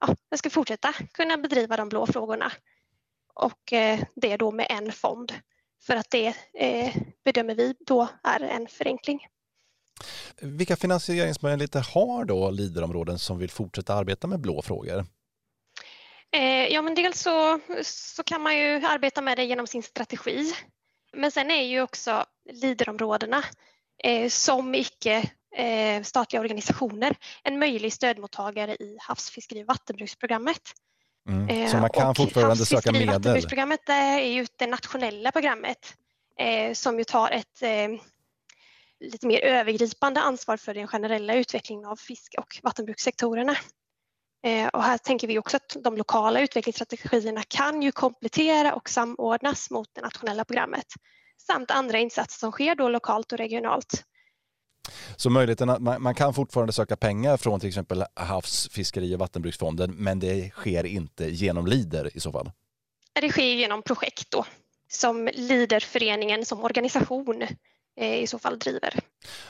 ja, 0.00 0.14
det 0.30 0.38
ska 0.38 0.50
fortsätta 0.50 0.92
kunna 0.92 1.36
bedriva 1.36 1.76
de 1.76 1.88
blå 1.88 2.06
frågorna 2.06 2.52
och 3.34 3.72
det 4.14 4.36
då 4.36 4.50
med 4.50 4.66
en 4.70 4.92
fond 4.92 5.32
för 5.86 5.96
att 5.96 6.10
det 6.10 6.34
bedömer 7.24 7.54
vi 7.54 7.74
då 7.86 8.08
är 8.22 8.40
en 8.40 8.68
förenkling. 8.68 9.26
Vilka 10.40 10.76
finansieringsmöjligheter 10.76 11.86
har 11.94 12.24
då 12.24 12.50
Leaderområden 12.50 13.18
som 13.18 13.38
vill 13.38 13.50
fortsätta 13.50 13.94
arbeta 13.94 14.26
med 14.26 14.40
blå 14.40 14.62
frågor? 14.62 15.06
Eh, 16.32 16.66
ja, 16.66 16.82
men 16.82 16.94
dels 16.94 17.20
så, 17.20 17.60
så 17.84 18.22
kan 18.22 18.42
man 18.42 18.58
ju 18.58 18.86
arbeta 18.86 19.20
med 19.20 19.38
det 19.38 19.44
genom 19.44 19.66
sin 19.66 19.82
strategi. 19.82 20.52
Men 21.12 21.30
sen 21.30 21.50
är 21.50 21.62
ju 21.62 21.82
också 21.82 22.24
Leaderområdena 22.52 23.44
eh, 24.04 24.28
som 24.28 24.74
icke 24.74 25.30
eh, 25.56 26.02
statliga 26.02 26.40
organisationer 26.40 27.16
en 27.42 27.58
möjlig 27.58 27.92
stödmottagare 27.92 28.74
i 28.74 28.96
havsfiskeri 29.00 29.62
och 29.62 29.66
vattenbruksprogrammet. 29.66 30.62
Mm. 31.28 31.48
Eh, 31.48 31.70
så 31.70 31.76
man 31.76 31.90
kan 31.90 32.10
och 32.10 32.16
fortfarande 32.16 32.66
söka 32.66 32.92
medel? 32.92 33.08
Vattenbruksprogrammet 33.08 33.88
är 33.88 34.18
ju 34.18 34.46
det 34.58 34.66
nationella 34.66 35.32
programmet 35.32 35.94
eh, 36.38 36.72
som 36.72 36.98
ju 36.98 37.04
tar 37.04 37.30
ett 37.30 37.62
eh, 37.62 38.00
lite 39.00 39.26
mer 39.26 39.44
övergripande 39.44 40.20
ansvar 40.20 40.56
för 40.56 40.74
den 40.74 40.88
generella 40.88 41.34
utvecklingen 41.34 41.84
av 41.84 41.96
fisk 41.96 42.34
och 42.38 42.60
vattenbrukssektorerna. 42.62 43.56
Eh, 44.46 44.68
och 44.68 44.82
här 44.82 44.98
tänker 44.98 45.28
vi 45.28 45.38
också 45.38 45.56
att 45.56 45.76
de 45.84 45.96
lokala 45.96 46.40
utvecklingsstrategierna 46.40 47.42
kan 47.48 47.82
ju 47.82 47.92
komplettera 47.92 48.74
och 48.74 48.90
samordnas 48.90 49.70
mot 49.70 49.88
det 49.94 50.00
nationella 50.00 50.44
programmet 50.44 50.86
samt 51.46 51.70
andra 51.70 51.98
insatser 51.98 52.38
som 52.38 52.52
sker 52.52 52.74
då 52.74 52.88
lokalt 52.88 53.32
och 53.32 53.38
regionalt. 53.38 54.04
Så 55.16 55.30
möjligheten 55.30 55.70
att 55.70 55.82
man, 55.82 56.02
man, 56.02 56.14
kan 56.14 56.34
fortfarande 56.34 56.72
söka 56.72 56.96
pengar 56.96 57.36
från 57.36 57.60
till 57.60 57.68
exempel 57.68 58.04
Havs-, 58.14 58.70
fiskeri 58.70 59.14
och 59.14 59.18
vattenbruksfonden 59.18 59.94
men 59.94 60.18
det 60.18 60.50
sker 60.50 60.86
inte 60.86 61.24
genom 61.24 61.66
LIDER 61.66 62.16
i 62.16 62.20
så 62.20 62.32
fall? 62.32 62.50
Det 63.20 63.30
sker 63.30 63.54
genom 63.54 63.82
projekt 63.82 64.30
då 64.30 64.44
som 64.88 65.30
LIDER-föreningen 65.34 66.44
som 66.44 66.64
organisation 66.64 67.46
i 67.96 68.26
så 68.26 68.38
fall 68.38 68.58
driver. 68.58 68.94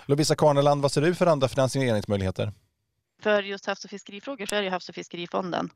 Lovisa 0.07 0.35
Karneland, 0.35 0.83
vad 0.83 0.93
ser 0.93 1.01
du 1.01 1.15
för 1.15 1.27
andra 1.27 1.49
finansieringsmöjligheter? 1.49 2.53
För 3.23 3.43
just 3.43 3.67
havs 3.67 3.85
och 3.85 3.91
fiskerifrågor 3.91 4.47
så 4.47 4.55
är 4.55 4.63
det 4.63 4.71
Havs 4.71 4.89
och 4.89 4.95
fiskerifonden 4.95 5.71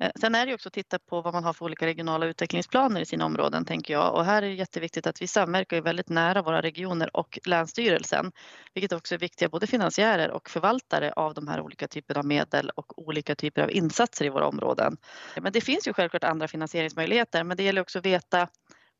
Eh, 0.00 0.10
sen 0.20 0.34
är 0.34 0.46
det 0.46 0.54
också 0.54 0.68
att 0.68 0.72
titta 0.72 0.98
på 0.98 1.20
vad 1.20 1.34
man 1.34 1.44
har 1.44 1.52
för 1.52 1.64
olika 1.64 1.86
regionala 1.86 2.26
utvecklingsplaner 2.26 3.00
i 3.00 3.06
sina 3.06 3.24
områden 3.24 3.64
tänker 3.64 3.94
jag 3.94 4.14
och 4.14 4.24
här 4.24 4.42
är 4.42 4.46
det 4.46 4.54
jätteviktigt 4.54 5.06
att 5.06 5.22
vi 5.22 5.26
samverkar 5.26 5.80
väldigt 5.80 6.08
nära 6.08 6.42
våra 6.42 6.62
regioner 6.62 7.16
och 7.16 7.38
Länsstyrelsen, 7.44 8.32
vilket 8.74 8.92
också 8.92 9.14
är 9.14 9.18
viktiga 9.18 9.48
både 9.48 9.66
finansiärer 9.66 10.30
och 10.30 10.50
förvaltare 10.50 11.12
av 11.12 11.34
de 11.34 11.48
här 11.48 11.60
olika 11.60 11.88
typerna 11.88 12.20
av 12.20 12.26
medel 12.26 12.70
och 12.70 12.98
olika 13.08 13.34
typer 13.34 13.62
av 13.62 13.70
insatser 13.70 14.24
i 14.24 14.28
våra 14.28 14.46
områden. 14.46 14.96
Men 15.40 15.52
det 15.52 15.60
finns 15.60 15.88
ju 15.88 15.92
självklart 15.92 16.24
andra 16.24 16.48
finansieringsmöjligheter, 16.48 17.44
men 17.44 17.56
det 17.56 17.62
gäller 17.62 17.80
också 17.80 17.98
att 17.98 18.06
veta 18.06 18.48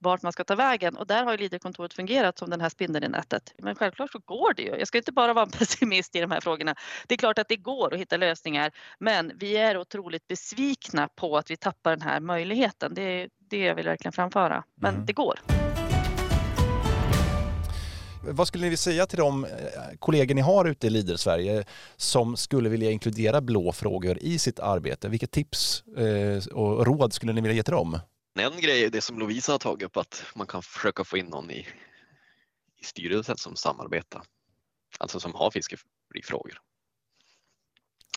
vart 0.04 0.22
man 0.22 0.32
ska 0.32 0.44
ta 0.44 0.54
vägen 0.54 0.96
och 0.96 1.06
där 1.06 1.24
har 1.24 1.32
ju 1.32 1.38
Leaderkontoret 1.38 1.94
fungerat 1.94 2.38
som 2.38 2.50
den 2.50 2.60
här 2.60 2.68
spindeln 2.68 3.04
i 3.04 3.08
nätet. 3.08 3.54
Men 3.58 3.74
självklart 3.74 4.12
så 4.12 4.18
går 4.18 4.54
det 4.54 4.62
ju. 4.62 4.76
Jag 4.78 4.88
ska 4.88 4.98
inte 4.98 5.12
bara 5.12 5.32
vara 5.32 5.44
en 5.44 5.50
pessimist 5.58 6.16
i 6.16 6.20
de 6.20 6.30
här 6.30 6.40
frågorna. 6.40 6.74
Det 7.06 7.14
är 7.14 7.18
klart 7.18 7.38
att 7.38 7.48
det 7.48 7.56
går 7.56 7.94
att 7.94 8.00
hitta 8.00 8.16
lösningar, 8.16 8.72
men 8.98 9.32
vi 9.34 9.56
är 9.56 9.78
otroligt 9.78 10.28
besvikna 10.28 11.08
på 11.08 11.36
att 11.36 11.50
vi 11.50 11.56
tappar 11.56 11.90
den 11.90 12.02
här 12.02 12.20
möjligheten. 12.20 12.94
Det 12.94 13.02
är 13.02 13.28
det 13.50 13.58
jag 13.58 13.74
vill 13.74 13.86
verkligen 13.86 14.12
framföra. 14.12 14.64
Men 14.74 14.94
mm. 14.94 15.06
det 15.06 15.12
går. 15.12 15.40
Vad 18.26 18.48
skulle 18.48 18.62
ni 18.62 18.68
vilja 18.68 18.76
säga 18.76 19.06
till 19.06 19.18
de 19.18 19.44
eh, 19.44 19.50
kollegor 19.98 20.34
ni 20.34 20.40
har 20.40 20.64
ute 20.64 20.86
i 20.86 20.90
Leader 20.90 21.16
Sverige 21.16 21.64
som 21.96 22.36
skulle 22.36 22.68
vilja 22.68 22.90
inkludera 22.90 23.40
blå 23.40 23.72
frågor 23.72 24.18
i 24.20 24.38
sitt 24.38 24.60
arbete? 24.60 25.08
Vilka 25.08 25.26
tips 25.26 25.84
eh, 25.96 26.52
och 26.52 26.86
råd 26.86 27.12
skulle 27.12 27.32
ni 27.32 27.40
vilja 27.40 27.56
ge 27.56 27.62
till 27.62 27.72
dem? 27.74 27.98
En 28.38 28.60
grej 28.60 28.84
är 28.84 28.90
det 28.90 29.00
som 29.00 29.18
Lovisa 29.18 29.52
har 29.52 29.58
tagit 29.58 29.86
upp 29.86 29.96
att 29.96 30.24
man 30.34 30.46
kan 30.46 30.62
försöka 30.62 31.04
få 31.04 31.18
in 31.18 31.26
någon 31.26 31.50
i, 31.50 31.66
i 32.80 32.84
styrelsen 32.84 33.36
som 33.36 33.56
samarbetar, 33.56 34.22
alltså 34.98 35.20
som 35.20 35.34
har 35.34 35.50
fiskefrågor. 35.50 36.60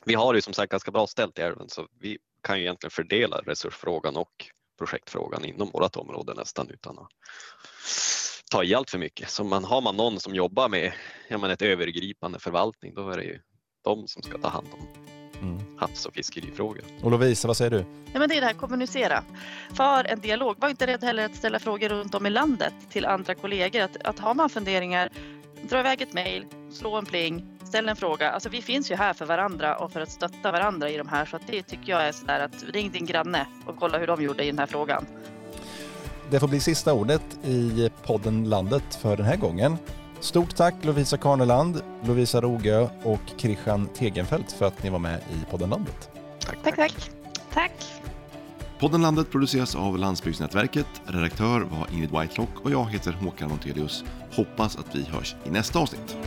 Vi 0.06 0.14
har 0.14 0.34
ju 0.34 0.42
som 0.42 0.54
sagt 0.54 0.72
ganska 0.72 0.92
bra 0.92 1.08
ställt 1.08 1.40
i 1.40 1.42
älven 1.42 1.70
så 1.70 1.88
vi 2.00 2.18
kan 2.42 2.58
ju 2.58 2.64
egentligen 2.64 2.92
fördela 2.92 3.38
resursfrågan 3.38 4.18
och 4.18 4.46
projektfrågan 4.78 5.46
inom 5.46 5.70
vårt 5.72 5.96
område 5.96 6.34
nästan 6.34 6.70
utan 6.70 7.00
att 7.00 7.10
ta 8.52 8.64
i 8.64 8.76
allt 8.76 8.90
för 8.90 8.98
mycket. 8.98 9.30
Så 9.30 9.44
man, 9.44 9.64
har 9.64 9.82
man 9.82 9.98
någon 9.98 10.20
som 10.20 10.36
jobbar 10.36 10.70
med 10.70 10.94
ja, 11.30 11.38
men 11.38 11.52
ett 11.52 11.62
övergripande 11.62 12.40
förvaltning 12.40 12.94
då 12.94 13.10
är 13.10 13.18
det 13.18 13.24
ju 13.24 13.40
de 13.84 14.08
som 14.08 14.22
ska 14.22 14.38
ta 14.38 14.48
hand 14.48 14.68
om. 14.72 15.07
Mm. 15.42 15.60
havs 15.78 16.06
och 16.06 16.14
fiskerifrågor. 16.14 16.84
Och 17.02 17.12
Lovisa, 17.12 17.48
vad 17.48 17.58
säger 17.58 17.72
du? 17.72 17.86
Ja, 18.14 18.20
men 18.20 18.30
det 18.30 18.38
är 18.38 18.42
det 18.42 18.48
här 18.48 18.54
kommunicera. 18.54 19.24
För 19.74 20.04
en 20.04 20.20
dialog. 20.20 20.56
Var 20.60 20.70
inte 20.70 20.88
rädd 20.88 21.04
heller 21.04 21.26
att 21.26 21.36
ställa 21.36 21.60
frågor 21.60 21.90
runt 21.90 22.16
om 22.16 22.26
i 22.26 22.30
landet 22.30 22.74
till 22.90 23.06
andra 23.06 23.36
kollegor. 23.36 23.82
Att, 23.82 23.98
att 24.04 24.20
har 24.20 24.34
man 24.34 24.50
funderingar, 24.50 25.10
dra 25.62 25.80
iväg 25.80 26.02
ett 26.02 26.14
mejl, 26.14 26.46
slå 26.72 26.96
en 26.96 27.06
pling, 27.06 27.46
ställ 27.64 27.90
en 27.90 27.96
fråga. 27.96 28.32
Alltså 28.32 28.50
vi 28.50 28.62
finns 28.62 28.92
ju 28.92 28.96
här 28.96 29.14
för 29.14 29.26
varandra 29.26 29.78
och 29.78 29.92
för 29.92 30.02
att 30.02 30.12
stötta 30.12 30.52
varandra 30.52 30.90
i 30.90 30.98
de 30.98 31.08
här. 31.08 31.26
Så 31.26 31.36
att 31.36 31.48
det 31.48 31.64
tycker 31.64 31.92
jag 31.92 32.08
är 32.08 32.12
sådär 32.12 32.40
att 32.40 32.64
ring 32.74 32.92
din 32.92 33.06
granne 33.06 33.48
och 33.66 33.76
kolla 33.80 33.98
hur 33.98 34.08
de 34.08 34.22
gjorde 34.22 34.44
i 34.44 34.48
den 34.48 34.60
här 34.60 34.66
frågan. 34.66 35.06
Det 36.30 36.40
får 36.40 36.48
bli 36.48 36.60
sista 36.60 36.94
ordet 36.94 37.24
i 37.44 37.90
podden 38.04 38.50
Landet 38.50 38.96
för 39.02 39.18
den 39.18 39.26
här 39.26 39.36
gången. 39.36 39.78
Stort 40.20 40.56
tack 40.56 40.76
Lovisa 40.82 41.18
Karneland, 41.18 41.82
Lovisa 42.04 42.42
Rogö 42.42 42.90
och 43.04 43.22
Christian 43.38 43.88
Tegenfält 43.88 44.52
för 44.52 44.66
att 44.66 44.84
ni 44.84 44.90
var 44.90 45.00
med 45.00 45.20
i 45.20 45.52
podden 45.52 45.70
Landet. 45.70 46.10
Tack, 46.40 46.58
tack. 46.64 46.76
Tack. 46.76 47.12
tack. 47.54 47.72
Podden 48.80 49.02
Landet 49.02 49.32
produceras 49.32 49.76
av 49.76 49.98
Landsbygdsnätverket. 49.98 50.88
Redaktör 51.06 51.62
var 51.62 51.88
Ingrid 51.94 52.12
Whitelock 52.12 52.50
och 52.64 52.72
jag 52.72 52.86
heter 52.86 53.12
Håkan 53.12 53.50
Montelius. 53.50 54.04
Hoppas 54.36 54.78
att 54.78 54.96
vi 54.96 55.04
hörs 55.04 55.36
i 55.46 55.50
nästa 55.50 55.80
avsnitt. 55.80 56.18